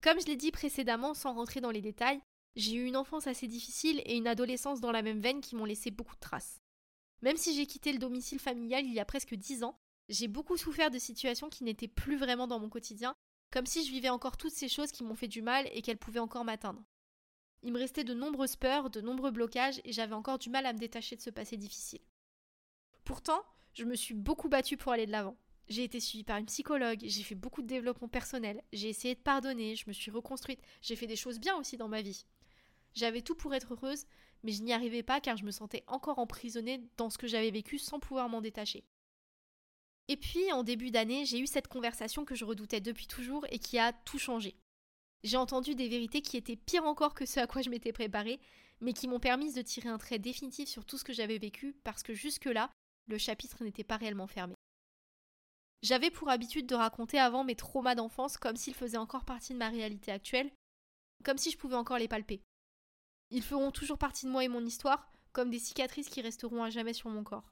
Comme 0.01 0.19
je 0.19 0.25
l'ai 0.25 0.35
dit 0.35 0.51
précédemment, 0.51 1.13
sans 1.13 1.33
rentrer 1.33 1.61
dans 1.61 1.71
les 1.71 1.81
détails, 1.81 2.21
j'ai 2.55 2.73
eu 2.73 2.85
une 2.85 2.97
enfance 2.97 3.25
assez 3.27 3.47
difficile 3.47 4.01
et 4.05 4.15
une 4.15 4.27
adolescence 4.27 4.81
dans 4.81 4.91
la 4.91 5.01
même 5.01 5.21
veine 5.21 5.41
qui 5.41 5.55
m'ont 5.55 5.65
laissé 5.65 5.91
beaucoup 5.91 6.15
de 6.15 6.19
traces. 6.19 6.61
Même 7.21 7.37
si 7.37 7.55
j'ai 7.55 7.65
quitté 7.65 7.93
le 7.93 7.99
domicile 7.99 8.39
familial 8.39 8.85
il 8.85 8.93
y 8.93 8.99
a 8.99 9.05
presque 9.05 9.33
dix 9.33 9.63
ans, 9.63 9.77
j'ai 10.09 10.27
beaucoup 10.27 10.57
souffert 10.57 10.91
de 10.91 10.99
situations 10.99 11.49
qui 11.49 11.63
n'étaient 11.63 11.87
plus 11.87 12.17
vraiment 12.17 12.47
dans 12.47 12.59
mon 12.59 12.69
quotidien, 12.69 13.15
comme 13.49 13.65
si 13.65 13.85
je 13.85 13.91
vivais 13.91 14.09
encore 14.09 14.35
toutes 14.35 14.53
ces 14.53 14.67
choses 14.67 14.91
qui 14.91 15.03
m'ont 15.03 15.15
fait 15.15 15.29
du 15.29 15.41
mal 15.41 15.69
et 15.71 15.81
qu'elles 15.81 15.97
pouvaient 15.97 16.19
encore 16.19 16.43
m'atteindre. 16.43 16.83
Il 17.63 17.71
me 17.71 17.79
restait 17.79 18.03
de 18.03 18.13
nombreuses 18.13 18.57
peurs, 18.57 18.89
de 18.89 18.99
nombreux 18.99 19.31
blocages 19.31 19.81
et 19.85 19.93
j'avais 19.93 20.13
encore 20.13 20.37
du 20.37 20.49
mal 20.49 20.65
à 20.65 20.73
me 20.73 20.79
détacher 20.79 21.15
de 21.15 21.21
ce 21.21 21.29
passé 21.29 21.55
difficile. 21.55 22.01
Pourtant, 23.05 23.41
je 23.73 23.85
me 23.85 23.95
suis 23.95 24.13
beaucoup 24.13 24.49
battue 24.49 24.75
pour 24.75 24.91
aller 24.91 25.05
de 25.05 25.11
l'avant. 25.11 25.37
J'ai 25.69 25.85
été 25.85 26.01
suivie 26.01 26.25
par 26.25 26.37
une 26.37 26.45
psychologue, 26.45 26.99
j'ai 27.01 27.23
fait 27.23 27.35
beaucoup 27.35 27.61
de 27.61 27.67
développement 27.67 28.09
personnel, 28.09 28.61
j'ai 28.73 28.89
essayé 28.89 29.15
de 29.15 29.21
pardonner, 29.21 29.77
je 29.77 29.85
me 29.87 29.93
suis 29.93 30.11
reconstruite, 30.11 30.59
j'ai 30.81 30.97
fait 30.97 31.07
des 31.07 31.15
choses 31.15 31.39
bien 31.39 31.55
aussi 31.55 31.77
dans 31.77 31.87
ma 31.87 32.01
vie. 32.01 32.25
J'avais 32.95 33.21
tout 33.21 33.35
pour 33.35 33.53
être 33.53 33.73
heureuse, 33.73 34.05
mais 34.43 34.51
je 34.51 34.61
n'y 34.61 34.73
arrivais 34.73 35.03
pas 35.03 35.21
car 35.21 35.37
je 35.37 35.45
me 35.45 35.51
sentais 35.51 35.85
encore 35.87 36.19
emprisonnée 36.19 36.81
dans 36.97 37.09
ce 37.09 37.17
que 37.17 37.27
j'avais 37.27 37.49
vécu 37.49 37.79
sans 37.79 37.99
pouvoir 37.99 38.27
m'en 38.27 38.41
détacher. 38.41 38.83
Et 40.09 40.17
puis, 40.17 40.51
en 40.51 40.63
début 40.63 40.91
d'année, 40.91 41.23
j'ai 41.25 41.39
eu 41.39 41.47
cette 41.47 41.69
conversation 41.69 42.25
que 42.25 42.35
je 42.35 42.43
redoutais 42.43 42.81
depuis 42.81 43.07
toujours 43.07 43.45
et 43.49 43.57
qui 43.57 43.79
a 43.79 43.93
tout 43.93 44.19
changé. 44.19 44.57
J'ai 45.23 45.37
entendu 45.37 45.73
des 45.75 45.87
vérités 45.87 46.21
qui 46.21 46.35
étaient 46.35 46.57
pires 46.57 46.83
encore 46.83 47.13
que 47.13 47.25
ce 47.25 47.39
à 47.39 47.47
quoi 47.47 47.61
je 47.61 47.69
m'étais 47.69 47.93
préparée, 47.93 48.39
mais 48.81 48.93
qui 48.93 49.07
m'ont 49.07 49.19
permis 49.19 49.53
de 49.53 49.61
tirer 49.61 49.89
un 49.89 49.97
trait 49.97 50.19
définitif 50.19 50.67
sur 50.67 50.85
tout 50.85 50.97
ce 50.97 51.05
que 51.05 51.13
j'avais 51.13 51.37
vécu 51.37 51.73
parce 51.83 52.03
que 52.03 52.13
jusque-là, 52.13 52.69
le 53.07 53.17
chapitre 53.17 53.63
n'était 53.63 53.85
pas 53.85 53.97
réellement 53.97 54.27
fermé. 54.27 54.55
J'avais 55.81 56.11
pour 56.11 56.29
habitude 56.29 56.65
de 56.65 56.75
raconter 56.75 57.19
avant 57.19 57.43
mes 57.43 57.55
traumas 57.55 57.95
d'enfance 57.95 58.37
comme 58.37 58.55
s'ils 58.55 58.73
faisaient 58.73 58.97
encore 58.97 59.25
partie 59.25 59.53
de 59.53 59.57
ma 59.57 59.69
réalité 59.69 60.11
actuelle, 60.11 60.51
comme 61.23 61.37
si 61.37 61.51
je 61.51 61.57
pouvais 61.57 61.75
encore 61.75 61.97
les 61.97 62.07
palper. 62.07 62.41
Ils 63.31 63.43
feront 63.43 63.71
toujours 63.71 63.97
partie 63.97 64.25
de 64.25 64.31
moi 64.31 64.43
et 64.43 64.49
mon 64.49 64.65
histoire, 64.65 65.09
comme 65.31 65.49
des 65.49 65.59
cicatrices 65.59 66.09
qui 66.09 66.21
resteront 66.21 66.63
à 66.63 66.69
jamais 66.69 66.93
sur 66.93 67.09
mon 67.09 67.23
corps. 67.23 67.51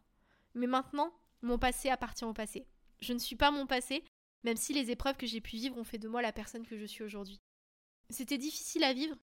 Mais 0.53 0.67
maintenant, 0.67 1.13
mon 1.41 1.57
passé 1.57 1.89
appartient 1.89 2.25
au 2.25 2.33
passé. 2.33 2.67
Je 2.99 3.13
ne 3.13 3.19
suis 3.19 3.35
pas 3.35 3.51
mon 3.51 3.65
passé, 3.65 4.03
même 4.43 4.57
si 4.57 4.73
les 4.73 4.91
épreuves 4.91 5.17
que 5.17 5.27
j'ai 5.27 5.41
pu 5.41 5.55
vivre 5.55 5.77
ont 5.77 5.83
fait 5.83 5.97
de 5.97 6.07
moi 6.07 6.21
la 6.21 6.33
personne 6.33 6.65
que 6.65 6.77
je 6.77 6.85
suis 6.85 7.03
aujourd'hui. 7.03 7.39
C'était 8.11 8.37
difficile 8.37 8.83
à 8.83 8.93
vivre, 8.93 9.15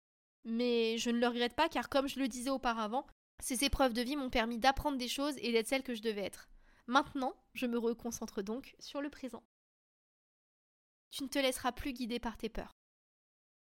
mais 0.45 0.99
je 0.99 1.11
ne 1.11 1.19
le 1.19 1.29
regrette 1.29 1.55
pas 1.55 1.69
car 1.69 1.89
comme 1.89 2.09
je 2.09 2.19
le 2.19 2.29
disais 2.29 2.51
auparavant, 2.51 3.07
ces 3.41 3.65
épreuves 3.65 3.93
de 3.93 4.03
vie 4.03 4.17
m'ont 4.17 4.31
permis 4.31 4.59
d'apprendre 4.59 4.99
des 4.99 5.09
choses 5.09 5.37
et 5.39 5.53
d'être 5.53 5.69
celle 5.69 5.83
que 5.83 5.95
je 5.95 6.03
devais 6.03 6.25
être. 6.25 6.49
Maintenant, 6.87 7.35
je 7.55 7.67
me 7.67 7.79
reconcentre 7.79 8.43
donc 8.43 8.75
sur 8.81 9.01
le 9.01 9.11
présent. 9.11 9.43
Tu 11.11 11.23
ne 11.23 11.29
te 11.29 11.39
laisseras 11.39 11.73
plus 11.73 11.93
guider 11.93 12.19
par 12.19 12.37
tes 12.37 12.49
peurs. 12.49 12.75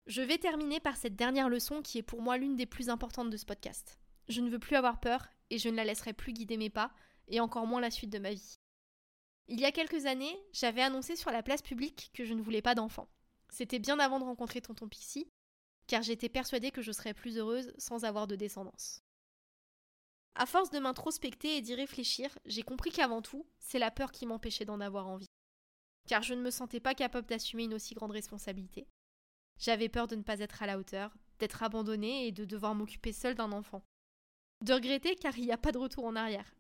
Je 0.07 0.23
vais 0.23 0.39
terminer 0.39 0.81
par 0.81 0.97
cette 0.97 1.17
dernière 1.17 1.51
leçon 1.51 1.83
qui 1.83 1.99
est 1.99 2.03
pour 2.03 2.23
moi 2.23 2.39
l'une 2.39 2.57
des 2.57 2.67
plus 2.67 2.89
importantes 2.89 3.31
de 3.31 3.37
ce 3.37 3.45
podcast. 3.45 3.99
Je 4.29 4.41
ne 4.41 4.49
veux 4.49 4.59
plus 4.59 4.77
avoir 4.77 5.01
peur 5.01 5.29
et 5.51 5.59
je 5.59 5.69
ne 5.69 5.77
la 5.77 5.85
laisserai 5.85 6.13
plus 6.13 6.33
guider 6.33 6.57
mes 6.57 6.71
pas, 6.71 6.93
et 7.29 7.41
encore 7.41 7.67
moins 7.67 7.81
la 7.81 7.91
suite 7.91 8.11
de 8.11 8.19
ma 8.19 8.33
vie. 8.33 8.59
Il 9.49 9.61
y 9.61 9.65
a 9.65 9.73
quelques 9.73 10.07
années, 10.07 10.39
j'avais 10.53 10.83
annoncé 10.83 11.17
sur 11.17 11.31
la 11.31 11.43
place 11.43 11.63
publique 11.63 12.11
que 12.15 12.25
je 12.25 12.35
ne 12.35 12.43
voulais 12.43 12.63
pas 12.63 12.75
d'enfant. 12.75 13.09
C'était 13.51 13.79
bien 13.79 13.99
avant 13.99 14.19
de 14.19 14.25
rencontrer 14.25 14.61
tonton 14.61 14.89
Pixie, 14.89 15.29
car 15.87 16.03
j'étais 16.03 16.29
persuadée 16.29 16.71
que 16.71 16.83
je 16.83 16.93
serais 16.93 17.15
plus 17.15 17.39
heureuse 17.39 17.73
sans 17.79 18.05
avoir 18.05 18.27
de 18.27 18.37
descendance. 18.37 19.03
À 20.35 20.47
force 20.47 20.71
de 20.71 20.79
m'introspecter 20.79 21.57
et 21.57 21.63
d'y 21.63 21.75
réfléchir, 21.75 22.39
j'ai 22.45 22.63
compris 22.63 22.93
qu'avant 22.93 23.23
tout, 23.23 23.45
c'est 23.59 23.81
la 23.81 23.91
peur 23.91 24.13
qui 24.13 24.25
m'empêchait 24.25 24.65
d'en 24.65 24.81
avoir 24.81 25.09
envie. 25.09 25.27
Car 26.07 26.23
je 26.23 26.35
ne 26.35 26.43
me 26.43 26.51
sentais 26.51 26.79
pas 26.79 26.95
capable 26.95 27.27
d'assumer 27.27 27.65
une 27.65 27.75
aussi 27.75 27.95
grande 27.95 28.13
responsabilité. 28.13 28.87
J'avais 29.59 29.89
peur 29.89 30.07
de 30.07 30.15
ne 30.15 30.23
pas 30.23 30.39
être 30.39 30.63
à 30.63 30.67
la 30.67 30.79
hauteur, 30.79 31.13
d'être 31.41 31.63
abandonnée 31.63 32.29
et 32.29 32.33
de 32.33 32.45
devoir 32.45 32.75
m'occuper 32.75 33.13
seule 33.13 33.35
d'un 33.35 33.51
enfant. 33.51 33.83
De 34.65 34.73
regretter 34.73 35.17
car 35.17 35.37
il 35.37 35.47
n'y 35.47 35.53
a 35.53 35.59
pas 35.59 35.73
de 35.73 35.79
retour 35.79 36.05
en 36.05 36.15
arrière. 36.15 36.55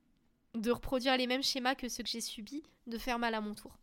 De 0.54 0.70
reproduire 0.70 1.16
les 1.16 1.26
mêmes 1.26 1.42
schémas 1.42 1.74
que 1.74 1.88
ceux 1.88 2.02
que 2.02 2.08
j'ai 2.08 2.20
subis, 2.20 2.64
de 2.86 2.98
faire 2.98 3.18
mal 3.18 3.34
à 3.34 3.40
mon 3.40 3.54
tour. 3.54 3.78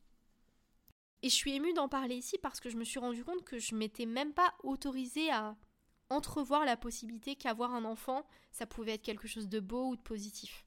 Et 1.22 1.30
je 1.30 1.36
suis 1.36 1.54
émue 1.54 1.74
d'en 1.74 1.90
parler 1.90 2.16
ici 2.16 2.38
parce 2.38 2.60
que 2.60 2.70
je 2.70 2.78
me 2.78 2.84
suis 2.84 3.00
rendu 3.00 3.24
compte 3.24 3.44
que 3.44 3.58
je 3.58 3.76
m'étais 3.76 4.06
même 4.06 4.34
pas 4.34 4.54
autorisée 4.64 5.32
à 5.32 5.56
entrevoir 6.10 6.66
la 6.66 6.78
possibilité 6.78 7.36
qu'avoir 7.36 7.74
un 7.74 7.86
enfant, 7.86 8.26
ça 8.52 8.66
pouvait 8.66 8.94
être 8.94 9.02
quelque 9.02 9.28
chose 9.28 9.50
de 9.50 9.60
beau 9.60 9.90
ou 9.90 9.96
de 9.96 10.02
positif. 10.02 10.66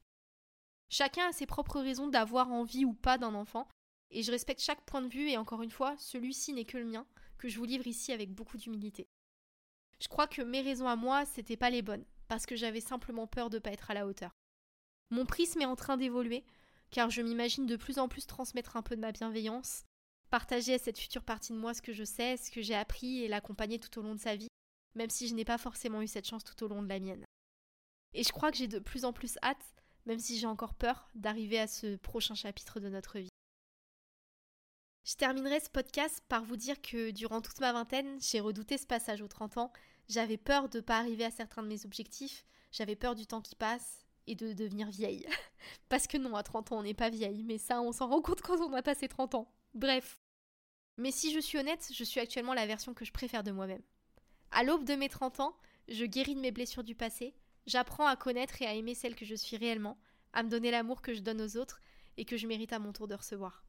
Chacun 0.89 1.27
a 1.27 1.31
ses 1.31 1.45
propres 1.45 1.79
raisons 1.79 2.07
d'avoir 2.07 2.51
envie 2.51 2.83
ou 2.83 2.93
pas 2.93 3.17
d'un 3.17 3.35
enfant, 3.35 3.67
et 4.09 4.23
je 4.23 4.31
respecte 4.31 4.61
chaque 4.61 4.83
point 4.85 5.01
de 5.01 5.07
vue, 5.07 5.29
et 5.29 5.37
encore 5.37 5.61
une 5.61 5.71
fois, 5.71 5.95
celui-ci 5.97 6.53
n'est 6.53 6.65
que 6.65 6.77
le 6.77 6.85
mien, 6.85 7.05
que 7.37 7.47
je 7.47 7.57
vous 7.57 7.65
livre 7.65 7.87
ici 7.87 8.11
avec 8.11 8.33
beaucoup 8.33 8.57
d'humilité. 8.57 9.07
Je 10.01 10.07
crois 10.07 10.27
que 10.27 10.41
mes 10.41 10.61
raisons 10.61 10.87
à 10.87 10.95
moi, 10.95 11.25
c'était 11.25 11.57
pas 11.57 11.69
les 11.69 11.83
bonnes, 11.83 12.05
parce 12.27 12.45
que 12.45 12.55
j'avais 12.55 12.81
simplement 12.81 13.27
peur 13.27 13.49
de 13.49 13.59
pas 13.59 13.71
être 13.71 13.91
à 13.91 13.93
la 13.93 14.07
hauteur. 14.07 14.31
Mon 15.11 15.25
prisme 15.25 15.61
est 15.61 15.65
en 15.65 15.75
train 15.75 15.97
d'évoluer, 15.97 16.43
car 16.89 17.09
je 17.11 17.21
m'imagine 17.21 17.67
de 17.67 17.75
plus 17.75 17.99
en 17.99 18.07
plus 18.07 18.25
transmettre 18.25 18.75
un 18.75 18.81
peu 18.81 18.95
de 18.95 19.01
ma 19.01 19.11
bienveillance, 19.11 19.83
partager 20.29 20.75
à 20.75 20.79
cette 20.79 20.97
future 20.97 21.23
partie 21.23 21.53
de 21.53 21.57
moi 21.57 21.73
ce 21.73 21.81
que 21.81 21.93
je 21.93 22.03
sais, 22.03 22.37
ce 22.37 22.51
que 22.51 22.61
j'ai 22.61 22.75
appris 22.75 23.23
et 23.23 23.27
l'accompagner 23.27 23.79
tout 23.79 23.99
au 23.99 24.01
long 24.01 24.15
de 24.15 24.19
sa 24.19 24.35
vie, 24.35 24.47
même 24.95 25.09
si 25.09 25.27
je 25.27 25.35
n'ai 25.35 25.45
pas 25.45 25.57
forcément 25.57 26.01
eu 26.01 26.07
cette 26.07 26.27
chance 26.27 26.43
tout 26.43 26.63
au 26.63 26.67
long 26.67 26.81
de 26.81 26.89
la 26.89 26.99
mienne. 26.99 27.25
Et 28.13 28.23
je 28.23 28.31
crois 28.31 28.51
que 28.51 28.57
j'ai 28.57 28.67
de 28.67 28.79
plus 28.79 29.05
en 29.05 29.13
plus 29.13 29.37
hâte, 29.43 29.75
même 30.05 30.19
si 30.19 30.39
j'ai 30.39 30.47
encore 30.47 30.73
peur, 30.73 31.09
d'arriver 31.15 31.59
à 31.59 31.67
ce 31.67 31.95
prochain 31.97 32.35
chapitre 32.35 32.79
de 32.79 32.89
notre 32.89 33.19
vie. 33.19 33.29
Je 35.05 35.15
terminerai 35.15 35.59
ce 35.59 35.69
podcast 35.69 36.21
par 36.27 36.43
vous 36.43 36.57
dire 36.57 36.81
que 36.81 37.11
durant 37.11 37.41
toute 37.41 37.59
ma 37.59 37.73
vingtaine, 37.73 38.19
j'ai 38.21 38.39
redouté 38.39 38.77
ce 38.77 38.85
passage 38.85 39.21
aux 39.21 39.27
30 39.27 39.57
ans. 39.57 39.73
J'avais 40.07 40.37
peur 40.37 40.69
de 40.69 40.79
ne 40.79 40.83
pas 40.83 40.97
arriver 40.97 41.25
à 41.25 41.31
certains 41.31 41.63
de 41.63 41.67
mes 41.67 41.85
objectifs, 41.85 42.45
j'avais 42.71 42.95
peur 42.95 43.15
du 43.15 43.25
temps 43.25 43.41
qui 43.41 43.55
passe 43.55 44.05
et 44.27 44.35
de 44.35 44.53
devenir 44.53 44.89
vieille. 44.89 45.25
Parce 45.89 46.07
que 46.07 46.17
non, 46.17 46.35
à 46.35 46.43
30 46.43 46.71
ans, 46.71 46.79
on 46.79 46.83
n'est 46.83 46.93
pas 46.93 47.09
vieille, 47.09 47.43
mais 47.43 47.57
ça, 47.57 47.81
on 47.81 47.91
s'en 47.91 48.07
rend 48.07 48.21
compte 48.21 48.41
quand 48.41 48.59
on 48.59 48.73
a 48.73 48.81
passé 48.81 49.07
30 49.07 49.35
ans. 49.35 49.51
Bref. 49.73 50.19
Mais 50.99 51.11
si 51.11 51.31
je 51.31 51.39
suis 51.39 51.57
honnête, 51.57 51.89
je 51.93 52.03
suis 52.03 52.19
actuellement 52.19 52.53
la 52.53 52.67
version 52.67 52.93
que 52.93 53.05
je 53.05 53.13
préfère 53.13 53.41
de 53.41 53.51
moi-même. 53.51 53.81
À 54.51 54.65
l'aube 54.65 54.83
de 54.83 54.95
mes 54.95 55.07
30 55.07 55.39
ans, 55.39 55.55
je 55.87 56.03
guéris 56.03 56.35
de 56.35 56.41
mes 56.41 56.51
blessures 56.51 56.83
du 56.83 56.93
passé, 56.93 57.33
j'apprends 57.65 58.05
à 58.05 58.17
connaître 58.17 58.61
et 58.61 58.65
à 58.65 58.73
aimer 58.73 58.95
celle 58.95 59.15
que 59.15 59.23
je 59.23 59.33
suis 59.33 59.55
réellement, 59.55 59.97
à 60.33 60.43
me 60.43 60.49
donner 60.49 60.71
l'amour 60.71 61.01
que 61.01 61.13
je 61.13 61.21
donne 61.21 61.41
aux 61.41 61.55
autres 61.55 61.79
et 62.17 62.25
que 62.25 62.35
je 62.35 62.47
mérite 62.47 62.73
à 62.73 62.79
mon 62.79 62.91
tour 62.91 63.07
de 63.07 63.15
recevoir. 63.15 63.63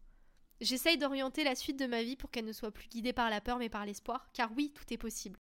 J'essaye 0.61 0.99
d'orienter 0.99 1.45
la 1.45 1.55
suite 1.55 1.79
de 1.79 1.87
ma 1.87 2.03
vie 2.03 2.17
pour 2.17 2.33
qu'elle 2.33 2.47
ne 2.47 2.53
soit 2.53 2.73
plus 2.73 2.89
guidée 2.89 3.13
par 3.13 3.31
la 3.31 3.41
peur 3.41 3.59
mais 3.59 3.69
par 3.69 3.87
l'espoir, 3.87 4.29
car 4.33 4.51
oui, 4.57 4.73
tout 4.75 4.93
est 4.93 4.99
possible. 4.99 5.39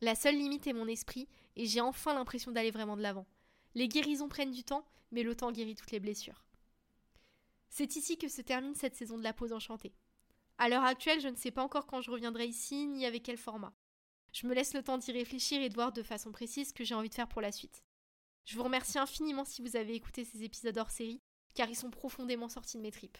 La 0.00 0.14
seule 0.14 0.38
limite 0.38 0.66
est 0.66 0.72
mon 0.72 0.88
esprit, 0.88 1.28
et 1.56 1.66
j'ai 1.66 1.82
enfin 1.82 2.14
l'impression 2.14 2.50
d'aller 2.50 2.70
vraiment 2.70 2.96
de 2.96 3.02
l'avant. 3.02 3.26
Les 3.74 3.88
guérisons 3.88 4.30
prennent 4.30 4.52
du 4.52 4.64
temps, 4.64 4.86
mais 5.10 5.22
le 5.22 5.36
temps 5.36 5.52
guérit 5.52 5.74
toutes 5.74 5.90
les 5.90 6.00
blessures. 6.00 6.46
C'est 7.68 7.94
ici 7.96 8.16
que 8.16 8.28
se 8.28 8.40
termine 8.40 8.74
cette 8.74 8.96
saison 8.96 9.18
de 9.18 9.22
la 9.22 9.34
pause 9.34 9.52
enchantée. 9.52 9.92
À 10.58 10.68
l'heure 10.68 10.84
actuelle, 10.84 11.20
je 11.20 11.28
ne 11.28 11.36
sais 11.36 11.52
pas 11.52 11.62
encore 11.62 11.86
quand 11.86 12.00
je 12.00 12.10
reviendrai 12.10 12.46
ici, 12.46 12.86
ni 12.86 13.06
avec 13.06 13.22
quel 13.22 13.36
format. 13.36 13.72
Je 14.32 14.46
me 14.46 14.54
laisse 14.54 14.74
le 14.74 14.82
temps 14.82 14.98
d'y 14.98 15.12
réfléchir 15.12 15.62
et 15.62 15.68
de 15.68 15.74
voir 15.74 15.92
de 15.92 16.02
façon 16.02 16.32
précise 16.32 16.68
ce 16.68 16.74
que 16.74 16.84
j'ai 16.84 16.94
envie 16.94 17.08
de 17.08 17.14
faire 17.14 17.28
pour 17.28 17.40
la 17.40 17.52
suite. 17.52 17.84
Je 18.44 18.56
vous 18.56 18.64
remercie 18.64 18.98
infiniment 18.98 19.44
si 19.44 19.62
vous 19.62 19.76
avez 19.76 19.94
écouté 19.94 20.24
ces 20.24 20.42
épisodes 20.42 20.76
hors 20.76 20.90
série, 20.90 21.22
car 21.54 21.68
ils 21.68 21.76
sont 21.76 21.90
profondément 21.90 22.48
sortis 22.48 22.76
de 22.76 22.82
mes 22.82 22.90
tripes. 22.90 23.18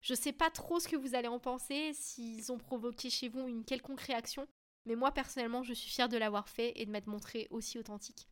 Je 0.00 0.14
sais 0.14 0.32
pas 0.32 0.50
trop 0.50 0.80
ce 0.80 0.88
que 0.88 0.96
vous 0.96 1.14
allez 1.14 1.28
en 1.28 1.38
penser, 1.38 1.92
s'ils 1.92 2.50
ont 2.50 2.58
provoqué 2.58 3.08
chez 3.08 3.28
vous 3.28 3.46
une 3.46 3.64
quelconque 3.64 4.00
réaction, 4.00 4.48
mais 4.86 4.96
moi 4.96 5.12
personnellement 5.12 5.62
je 5.62 5.74
suis 5.74 5.90
fière 5.90 6.08
de 6.08 6.16
l'avoir 6.16 6.48
fait 6.48 6.72
et 6.76 6.86
de 6.86 6.90
m'être 6.90 7.06
montrée 7.06 7.46
aussi 7.50 7.78
authentique. 7.78 8.26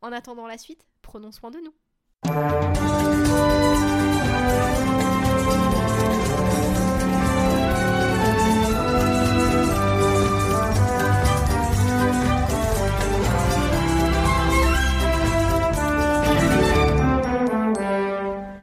En 0.00 0.12
attendant 0.12 0.46
la 0.46 0.58
suite, 0.58 0.86
prenons 1.00 1.32
soin 1.32 1.50
de 1.50 1.60
nous. 1.60 2.91